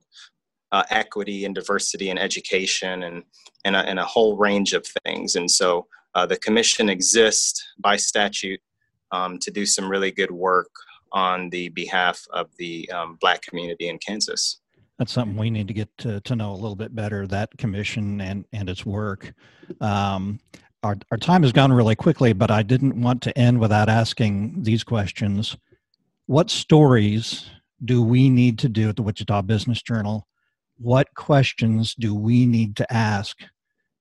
uh, 0.72 0.84
equity 0.90 1.44
and 1.44 1.54
diversity 1.54 2.10
and 2.10 2.18
education 2.18 3.04
and 3.04 3.22
and 3.64 3.76
a, 3.76 3.80
and 3.80 3.98
a 3.98 4.04
whole 4.04 4.36
range 4.36 4.72
of 4.72 4.86
things. 5.04 5.36
And 5.36 5.50
so 5.50 5.86
uh, 6.14 6.26
the 6.26 6.36
commission 6.36 6.88
exists 6.88 7.64
by 7.78 7.96
statute 7.96 8.60
um, 9.10 9.38
to 9.38 9.50
do 9.50 9.66
some 9.66 9.88
really 9.88 10.10
good 10.10 10.30
work 10.30 10.70
on 11.12 11.48
the 11.50 11.68
behalf 11.70 12.24
of 12.32 12.48
the 12.58 12.90
um, 12.90 13.16
black 13.20 13.40
community 13.42 13.88
in 13.88 13.98
Kansas 13.98 14.60
that's 14.98 15.12
something 15.12 15.36
we 15.36 15.50
need 15.50 15.68
to 15.68 15.74
get 15.74 15.88
to, 15.98 16.20
to 16.20 16.36
know 16.36 16.52
a 16.52 16.54
little 16.54 16.76
bit 16.76 16.94
better 16.94 17.26
that 17.26 17.56
commission 17.58 18.20
and 18.20 18.44
and 18.52 18.68
its 18.68 18.86
work. 18.86 19.32
Um, 19.80 20.40
our, 20.82 20.96
our 21.10 21.18
time 21.18 21.42
has 21.42 21.52
gone 21.52 21.72
really 21.72 21.96
quickly 21.96 22.34
but 22.34 22.50
i 22.50 22.62
didn't 22.62 23.00
want 23.00 23.22
to 23.22 23.36
end 23.38 23.58
without 23.58 23.88
asking 23.88 24.62
these 24.62 24.84
questions. 24.84 25.56
What 26.26 26.50
stories 26.50 27.50
do 27.84 28.02
we 28.02 28.30
need 28.30 28.58
to 28.60 28.68
do 28.68 28.88
at 28.88 28.96
the 28.96 29.02
wichita 29.02 29.42
business 29.42 29.82
journal? 29.82 30.26
What 30.78 31.14
questions 31.14 31.94
do 31.94 32.14
we 32.14 32.46
need 32.46 32.76
to 32.76 32.92
ask 32.92 33.38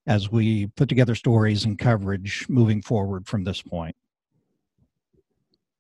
as 0.07 0.31
we 0.31 0.67
put 0.67 0.89
together 0.89 1.15
stories 1.15 1.65
and 1.65 1.77
coverage 1.79 2.45
moving 2.49 2.81
forward 2.81 3.27
from 3.27 3.43
this 3.43 3.61
point? 3.61 3.95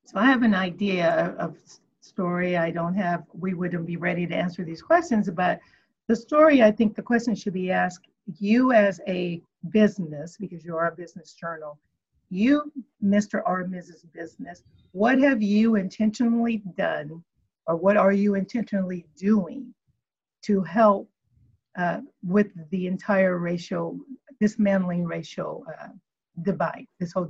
So 0.05 0.19
i 0.19 0.25
have 0.25 0.43
an 0.43 0.53
idea 0.53 1.35
of 1.37 1.57
story. 2.03 2.57
I 2.57 2.71
don't 2.71 2.95
have, 2.95 3.23
we 3.33 3.53
wouldn't 3.53 3.85
be 3.85 3.97
ready 3.97 4.27
to 4.27 4.35
answer 4.35 4.63
these 4.63 4.81
questions, 4.81 5.29
but 5.29 5.59
the 6.07 6.15
story, 6.15 6.61
I 6.61 6.71
think 6.71 6.95
the 6.95 7.01
question 7.01 7.33
should 7.33 7.53
be 7.53 7.71
asked 7.71 8.07
you 8.39 8.71
as 8.71 8.99
a 9.07 9.41
business, 9.69 10.37
because 10.37 10.63
you 10.65 10.75
are 10.75 10.87
a 10.87 10.95
business 10.95 11.33
journal, 11.33 11.79
you, 12.29 12.71
Mr. 13.03 13.41
or 13.45 13.63
Mrs. 13.65 14.05
Business, 14.13 14.63
what 14.91 15.19
have 15.19 15.41
you 15.41 15.75
intentionally 15.75 16.61
done 16.77 17.23
or 17.67 17.75
what 17.75 17.95
are 17.95 18.11
you 18.11 18.35
intentionally 18.35 19.05
doing 19.17 19.73
to 20.43 20.61
help 20.61 21.09
uh, 21.77 22.01
with 22.23 22.47
the 22.69 22.87
entire 22.87 23.37
racial, 23.37 23.97
dismantling 24.41 25.05
racial 25.05 25.63
uh, 25.81 25.87
divide, 26.41 26.87
this 26.99 27.13
whole 27.13 27.29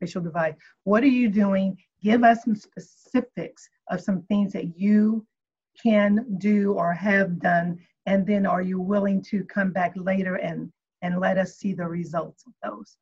racial 0.00 0.22
divide? 0.22 0.56
What 0.84 1.02
are 1.02 1.08
you 1.08 1.28
doing? 1.28 1.76
Give 2.02 2.22
us 2.24 2.44
some 2.44 2.54
specifics 2.54 3.68
of 3.90 4.00
some 4.00 4.22
things 4.22 4.52
that 4.52 4.78
you 4.78 5.26
can 5.80 6.26
do 6.38 6.72
or 6.72 6.92
have 6.92 7.38
done 7.38 7.78
and 8.06 8.26
then 8.26 8.46
are 8.46 8.62
you 8.62 8.80
willing 8.80 9.22
to 9.22 9.44
come 9.44 9.70
back 9.70 9.92
later 9.94 10.36
and 10.36 10.72
and 11.02 11.20
let 11.20 11.38
us 11.38 11.56
see 11.56 11.72
the 11.72 11.86
results 11.86 12.44
of 12.46 12.52
those? 12.64 12.96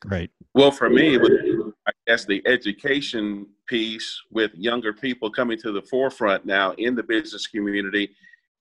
Great. 0.00 0.30
Well 0.54 0.70
for 0.70 0.88
me 0.88 1.18
i 1.86 1.92
guess 2.06 2.24
the 2.24 2.42
education 2.46 3.46
piece 3.66 4.20
with 4.30 4.52
younger 4.54 4.92
people 4.92 5.30
coming 5.30 5.58
to 5.58 5.72
the 5.72 5.82
forefront 5.82 6.44
now 6.44 6.72
in 6.72 6.94
the 6.94 7.02
business 7.02 7.46
community 7.46 8.10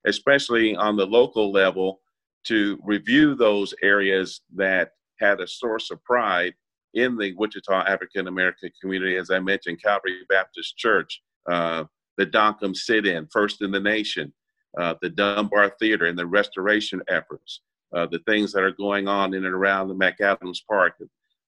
especially 0.06 0.76
on 0.76 0.96
the 0.96 1.06
local 1.06 1.52
level 1.52 2.02
to 2.44 2.80
review 2.84 3.36
those 3.36 3.74
areas 3.84 4.42
that 4.56 4.94
had 5.20 5.40
a 5.40 5.48
source 5.48 5.92
of 5.92 6.04
pride 6.04 6.54
in 6.94 7.18
the 7.18 7.34
Wichita 7.34 7.86
African 7.88 8.28
American 8.28 8.72
community, 8.82 9.16
as 9.16 9.32
I 9.32 9.40
mentioned, 9.40 9.82
Calvary 9.82 10.20
Baptist 10.30 10.78
Church, 10.78 11.22
uh, 11.50 11.86
the 12.18 12.26
Dockum 12.26 12.76
Sit 12.76 13.06
In, 13.06 13.28
First 13.32 13.62
in 13.62 13.72
the 13.72 13.80
Nation, 13.80 14.34
uh, 14.78 14.96
the 15.02 15.10
Dunbar 15.10 15.72
Theater, 15.80 16.06
and 16.06 16.18
the 16.18 16.26
restoration 16.26 17.02
efforts, 17.08 17.62
uh, 17.96 18.08
the 18.08 18.20
things 18.28 18.52
that 18.54 18.64
are 18.64 18.72
going 18.72 19.08
on 19.08 19.34
in 19.34 19.46
and 19.46 19.54
around 19.54 19.88
the 19.88 19.96
McAdams 19.96 20.60
Park 20.68 21.02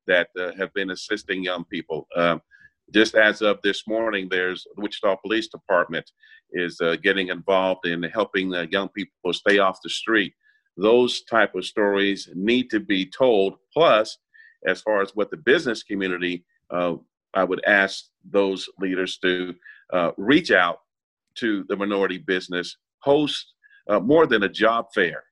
that 0.07 0.27
uh, 0.39 0.51
have 0.57 0.73
been 0.73 0.91
assisting 0.91 1.43
young 1.43 1.63
people. 1.65 2.07
Um, 2.15 2.41
just 2.93 3.15
as 3.15 3.41
of 3.41 3.59
this 3.63 3.87
morning, 3.87 4.27
there's 4.29 4.65
the 4.75 4.81
Wichita 4.81 5.15
Police 5.17 5.47
Department 5.47 6.09
is 6.51 6.79
uh, 6.81 6.95
getting 7.01 7.29
involved 7.29 7.87
in 7.87 8.03
helping 8.03 8.53
young 8.69 8.89
people 8.89 9.33
stay 9.33 9.59
off 9.59 9.79
the 9.81 9.89
street. 9.89 10.33
Those 10.75 11.23
type 11.23 11.55
of 11.55 11.65
stories 11.65 12.29
need 12.33 12.69
to 12.71 12.79
be 12.79 13.05
told. 13.05 13.55
Plus, 13.73 14.17
as 14.65 14.81
far 14.81 15.01
as 15.01 15.15
what 15.15 15.31
the 15.31 15.37
business 15.37 15.83
community, 15.83 16.45
uh, 16.69 16.95
I 17.33 17.43
would 17.43 17.63
ask 17.65 18.05
those 18.29 18.69
leaders 18.79 19.17
to 19.19 19.55
uh, 19.91 20.11
reach 20.17 20.51
out 20.51 20.79
to 21.35 21.65
the 21.67 21.75
minority 21.75 22.17
business, 22.17 22.77
host 22.99 23.53
uh, 23.89 23.99
more 23.99 24.27
than 24.27 24.43
a 24.43 24.49
job 24.49 24.87
fair, 24.93 25.23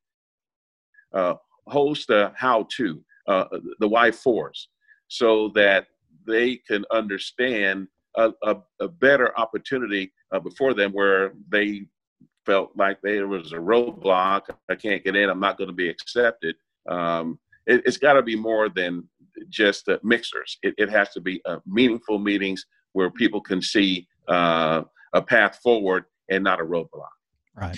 uh, 1.14 1.36
host 1.68 2.10
a 2.10 2.34
how 2.36 2.68
to, 2.78 3.04
uh, 3.28 3.46
the 3.80 3.88
why 3.88 4.12
fours, 4.12 4.70
so 5.08 5.50
that 5.56 5.88
they 6.28 6.56
can 6.56 6.84
understand 6.92 7.88
a, 8.16 8.32
a, 8.44 8.58
a 8.80 8.88
better 8.88 9.38
opportunity 9.40 10.12
uh, 10.32 10.40
before 10.40 10.74
them 10.74 10.92
where 10.92 11.34
they 11.50 11.86
felt 12.46 12.72
like 12.76 13.00
there 13.02 13.28
was 13.28 13.54
a 13.54 13.58
roadblock. 13.58 14.42
I 14.70 14.76
can't 14.76 15.04
get 15.04 15.16
in. 15.16 15.30
I'm 15.30 15.40
not 15.40 15.58
going 15.58 15.70
to 15.70 15.74
be 15.74 15.90
accepted. 15.90 16.56
Um, 16.90 17.40
it, 17.68 17.86
has 17.86 17.98
got 17.98 18.14
to 18.14 18.22
be 18.22 18.36
more 18.36 18.70
than 18.70 19.08
just 19.50 19.88
uh, 19.90 19.98
mixers. 20.04 20.58
It, 20.64 20.74
it, 20.78 20.90
has 20.90 21.10
to 21.12 21.22
be 21.22 21.42
uh, 21.46 21.58
meaningful 21.66 22.20
meetings 22.20 22.66
where 22.94 23.10
people 23.10 23.42
can 23.42 23.62
see 23.62 24.08
uh, 24.28 24.84
a 25.14 25.22
path 25.22 25.60
forward 25.64 26.06
and 26.30 26.44
not 26.44 26.60
a 26.60 26.64
roadblock. 26.64 27.10
Right. 27.56 27.78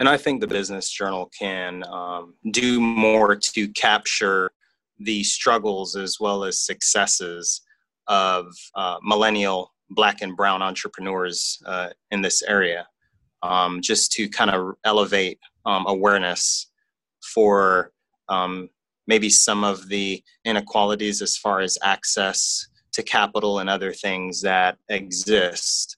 And 0.00 0.08
I 0.08 0.16
think 0.16 0.40
the 0.40 0.46
Business 0.46 0.90
Journal 0.90 1.30
can 1.38 1.84
um, 1.84 2.34
do 2.50 2.80
more 2.80 3.36
to 3.36 3.68
capture 3.68 4.50
the 4.98 5.22
struggles 5.22 5.96
as 5.96 6.18
well 6.20 6.44
as 6.44 6.58
successes 6.58 7.62
of 8.06 8.46
uh, 8.74 8.96
millennial 9.02 9.72
black 9.90 10.22
and 10.22 10.36
brown 10.36 10.62
entrepreneurs 10.62 11.62
uh, 11.66 11.90
in 12.10 12.22
this 12.22 12.42
area, 12.42 12.86
um, 13.42 13.80
just 13.80 14.12
to 14.12 14.28
kind 14.28 14.50
of 14.50 14.74
elevate 14.84 15.38
um, 15.66 15.84
awareness 15.86 16.70
for 17.32 17.92
um, 18.28 18.68
maybe 19.06 19.30
some 19.30 19.64
of 19.64 19.88
the 19.88 20.22
inequalities 20.44 21.22
as 21.22 21.36
far 21.36 21.60
as 21.60 21.78
access 21.82 22.66
to 22.92 23.02
capital 23.02 23.58
and 23.58 23.68
other 23.68 23.92
things 23.92 24.40
that 24.42 24.78
exist 24.88 25.96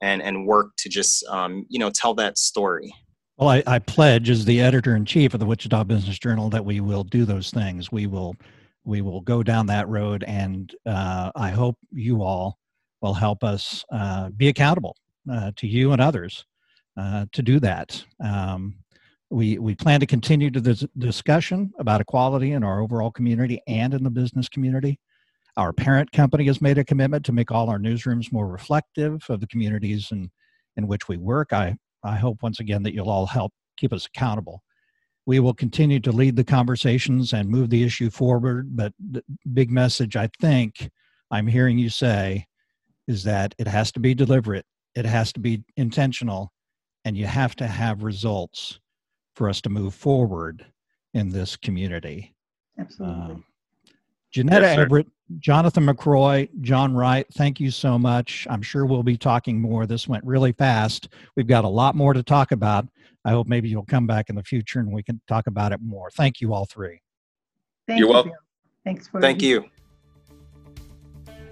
and 0.00 0.22
and 0.22 0.46
work 0.46 0.72
to 0.76 0.88
just 0.88 1.24
um, 1.28 1.66
you 1.68 1.78
know 1.78 1.90
tell 1.90 2.14
that 2.14 2.38
story 2.38 2.92
Well, 3.36 3.48
I, 3.48 3.62
I 3.66 3.78
pledge 3.78 4.30
as 4.30 4.44
the 4.44 4.60
editor 4.60 4.96
in 4.96 5.04
chief 5.04 5.34
of 5.34 5.40
the 5.40 5.46
Wichita 5.46 5.84
Business 5.84 6.18
Journal 6.18 6.50
that 6.50 6.64
we 6.64 6.80
will 6.80 7.04
do 7.04 7.24
those 7.24 7.50
things. 7.50 7.90
We 7.90 8.06
will 8.06 8.36
we 8.84 9.00
will 9.02 9.20
go 9.20 9.42
down 9.42 9.66
that 9.66 9.88
road, 9.88 10.24
and 10.26 10.74
uh, 10.86 11.30
I 11.36 11.50
hope 11.50 11.76
you 11.92 12.22
all 12.22 12.58
will 13.00 13.14
help 13.14 13.44
us 13.44 13.84
uh, 13.92 14.30
be 14.30 14.48
accountable 14.48 14.96
uh, 15.30 15.52
to 15.56 15.66
you 15.66 15.92
and 15.92 16.00
others 16.00 16.44
uh, 16.96 17.26
to 17.32 17.42
do 17.42 17.60
that. 17.60 18.02
Um, 18.22 18.74
we 19.30 19.58
we 19.58 19.74
plan 19.74 20.00
to 20.00 20.06
continue 20.06 20.50
to 20.50 20.60
this 20.60 20.84
discussion 20.96 21.72
about 21.78 22.00
equality 22.00 22.52
in 22.52 22.64
our 22.64 22.80
overall 22.80 23.10
community 23.10 23.60
and 23.66 23.92
in 23.94 24.02
the 24.02 24.10
business 24.10 24.48
community. 24.48 24.98
Our 25.56 25.72
parent 25.72 26.12
company 26.12 26.46
has 26.46 26.60
made 26.60 26.78
a 26.78 26.84
commitment 26.84 27.24
to 27.26 27.32
make 27.32 27.50
all 27.50 27.68
our 27.68 27.78
newsrooms 27.78 28.32
more 28.32 28.46
reflective 28.46 29.24
of 29.28 29.40
the 29.40 29.46
communities 29.48 30.08
in, 30.12 30.30
in 30.76 30.86
which 30.86 31.08
we 31.08 31.16
work. 31.16 31.52
I, 31.52 31.76
I 32.04 32.16
hope 32.16 32.42
once 32.42 32.60
again 32.60 32.84
that 32.84 32.94
you'll 32.94 33.10
all 33.10 33.26
help 33.26 33.52
keep 33.76 33.92
us 33.92 34.06
accountable. 34.06 34.62
We 35.26 35.40
will 35.40 35.54
continue 35.54 36.00
to 36.00 36.12
lead 36.12 36.36
the 36.36 36.44
conversations 36.44 37.32
and 37.32 37.48
move 37.48 37.70
the 37.70 37.82
issue 37.82 38.08
forward. 38.08 38.76
But 38.76 38.92
the 38.98 39.22
big 39.52 39.70
message 39.70 40.16
I 40.16 40.30
think 40.40 40.90
I'm 41.30 41.48
hearing 41.48 41.76
you 41.78 41.90
say 41.90 42.46
is 43.08 43.24
that 43.24 43.54
it 43.58 43.66
has 43.66 43.90
to 43.92 44.00
be 44.00 44.14
deliberate, 44.14 44.64
it 44.94 45.04
has 45.04 45.32
to 45.32 45.40
be 45.40 45.64
intentional, 45.76 46.52
and 47.04 47.16
you 47.16 47.26
have 47.26 47.56
to 47.56 47.66
have 47.66 48.04
results 48.04 48.78
for 49.38 49.48
us 49.48 49.62
to 49.62 49.70
move 49.70 49.94
forward 49.94 50.66
in 51.14 51.30
this 51.30 51.56
community. 51.56 52.34
Absolutely. 52.78 53.34
Um, 53.34 53.44
Janetta 54.32 54.66
Yes. 54.66 54.78
Everett, 54.78 55.06
Jonathan 55.38 55.86
McRoy, 55.86 56.50
John 56.60 56.94
Wright, 56.94 57.24
thank 57.34 57.60
you 57.60 57.70
so 57.70 57.98
much. 57.98 58.46
I'm 58.50 58.60
sure 58.60 58.84
we'll 58.84 59.04
be 59.04 59.16
talking 59.16 59.60
more. 59.60 59.86
This 59.86 60.08
went 60.08 60.24
really 60.24 60.52
fast. 60.52 61.08
We've 61.36 61.46
got 61.46 61.64
a 61.64 61.68
lot 61.68 61.94
more 61.94 62.12
to 62.12 62.22
talk 62.22 62.52
about. 62.52 62.86
I 63.24 63.30
hope 63.30 63.46
maybe 63.46 63.68
you'll 63.68 63.86
come 63.86 64.06
back 64.06 64.28
in 64.28 64.34
the 64.34 64.42
future 64.42 64.80
and 64.80 64.92
we 64.92 65.02
can 65.02 65.20
talk 65.28 65.46
about 65.46 65.72
it 65.72 65.80
more. 65.80 66.10
Thank 66.10 66.40
you, 66.40 66.52
all 66.52 66.66
three. 66.66 67.00
Thank 67.86 68.00
You're 68.00 68.08
you, 68.08 68.14
welcome. 68.14 68.32
Thanks 68.84 69.08
for 69.08 69.20
Thank 69.20 69.40
you. 69.40 69.64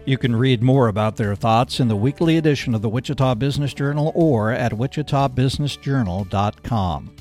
You 0.04 0.18
can 0.18 0.36
read 0.36 0.62
more 0.62 0.88
about 0.88 1.16
their 1.16 1.34
thoughts 1.34 1.80
in 1.80 1.88
the 1.88 1.96
weekly 1.96 2.36
edition 2.36 2.74
of 2.74 2.82
the 2.82 2.88
Wichita 2.88 3.34
Business 3.36 3.74
Journal 3.74 4.12
or 4.14 4.50
at 4.50 4.72
wichitabusinessjournal.com. 4.72 7.16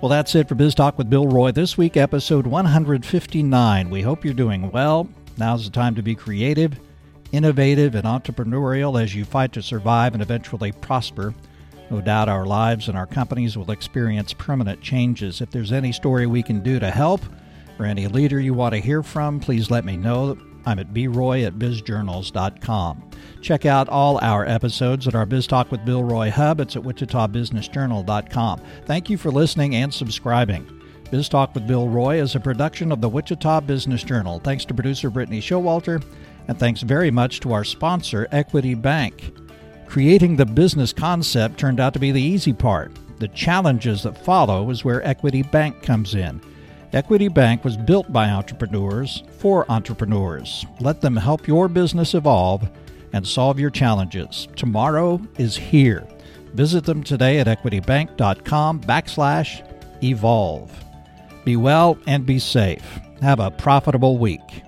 Well, 0.00 0.08
that's 0.08 0.34
it 0.34 0.48
for 0.48 0.54
Biz 0.54 0.74
Talk 0.76 0.96
with 0.96 1.10
Bill 1.10 1.26
Roy. 1.26 1.52
This 1.52 1.76
week, 1.76 1.98
episode 1.98 2.46
159. 2.46 3.90
We 3.90 4.00
hope 4.00 4.24
you're 4.24 4.32
doing 4.32 4.70
well. 4.70 5.06
Now's 5.36 5.66
the 5.66 5.70
time 5.70 5.94
to 5.94 6.00
be 6.00 6.14
creative, 6.14 6.80
innovative, 7.32 7.94
and 7.94 8.06
entrepreneurial 8.06 9.00
as 9.00 9.14
you 9.14 9.26
fight 9.26 9.52
to 9.52 9.62
survive 9.62 10.14
and 10.14 10.22
eventually 10.22 10.72
prosper. 10.72 11.34
No 11.90 12.00
doubt 12.00 12.30
our 12.30 12.46
lives 12.46 12.88
and 12.88 12.96
our 12.96 13.06
companies 13.06 13.58
will 13.58 13.70
experience 13.70 14.32
permanent 14.32 14.80
changes. 14.80 15.42
If 15.42 15.50
there's 15.50 15.70
any 15.70 15.92
story 15.92 16.26
we 16.26 16.42
can 16.42 16.62
do 16.62 16.78
to 16.78 16.90
help 16.90 17.20
or 17.78 17.84
any 17.84 18.06
leader 18.06 18.40
you 18.40 18.54
want 18.54 18.74
to 18.74 18.80
hear 18.80 19.02
from, 19.02 19.38
please 19.38 19.70
let 19.70 19.84
me 19.84 19.98
know. 19.98 20.38
I'm 20.64 20.78
at 20.78 20.94
broy 20.94 21.46
at 21.46 21.58
bizjournals.com. 21.58 23.09
Check 23.40 23.64
out 23.64 23.88
all 23.88 24.18
our 24.22 24.46
episodes 24.46 25.08
at 25.08 25.14
our 25.14 25.24
Biz 25.24 25.46
Talk 25.46 25.70
with 25.70 25.84
Bill 25.84 26.04
Roy 26.04 26.30
hub. 26.30 26.60
It's 26.60 26.76
at 26.76 26.82
wichitabusinessjournal.com. 26.82 28.60
Thank 28.84 29.08
you 29.08 29.16
for 29.16 29.30
listening 29.30 29.74
and 29.76 29.92
subscribing. 29.92 30.68
Biz 31.10 31.28
Talk 31.30 31.54
with 31.54 31.66
Bill 31.66 31.88
Roy 31.88 32.20
is 32.20 32.34
a 32.34 32.40
production 32.40 32.92
of 32.92 33.00
the 33.00 33.08
Wichita 33.08 33.62
Business 33.62 34.02
Journal. 34.02 34.40
Thanks 34.40 34.64
to 34.66 34.74
producer 34.74 35.08
Brittany 35.10 35.40
Showalter, 35.40 36.04
and 36.48 36.58
thanks 36.58 36.82
very 36.82 37.10
much 37.10 37.40
to 37.40 37.52
our 37.52 37.64
sponsor, 37.64 38.28
Equity 38.30 38.74
Bank. 38.74 39.34
Creating 39.86 40.36
the 40.36 40.46
business 40.46 40.92
concept 40.92 41.58
turned 41.58 41.80
out 41.80 41.94
to 41.94 41.98
be 41.98 42.12
the 42.12 42.22
easy 42.22 42.52
part. 42.52 42.92
The 43.18 43.28
challenges 43.28 44.02
that 44.02 44.22
follow 44.22 44.70
is 44.70 44.84
where 44.84 45.04
Equity 45.06 45.42
Bank 45.42 45.82
comes 45.82 46.14
in. 46.14 46.40
Equity 46.92 47.28
Bank 47.28 47.64
was 47.64 47.76
built 47.76 48.12
by 48.12 48.28
entrepreneurs 48.28 49.22
for 49.38 49.68
entrepreneurs. 49.70 50.66
Let 50.80 51.00
them 51.00 51.16
help 51.16 51.48
your 51.48 51.68
business 51.68 52.14
evolve 52.14 52.68
and 53.12 53.26
solve 53.26 53.58
your 53.58 53.70
challenges. 53.70 54.48
Tomorrow 54.56 55.20
is 55.38 55.56
here. 55.56 56.06
Visit 56.54 56.84
them 56.84 57.02
today 57.02 57.38
at 57.38 57.46
equitybank.com 57.46 58.80
backslash 58.80 59.66
evolve. 60.02 60.72
Be 61.44 61.56
well 61.56 61.98
and 62.06 62.26
be 62.26 62.38
safe. 62.38 63.00
Have 63.22 63.40
a 63.40 63.50
profitable 63.50 64.18
week. 64.18 64.62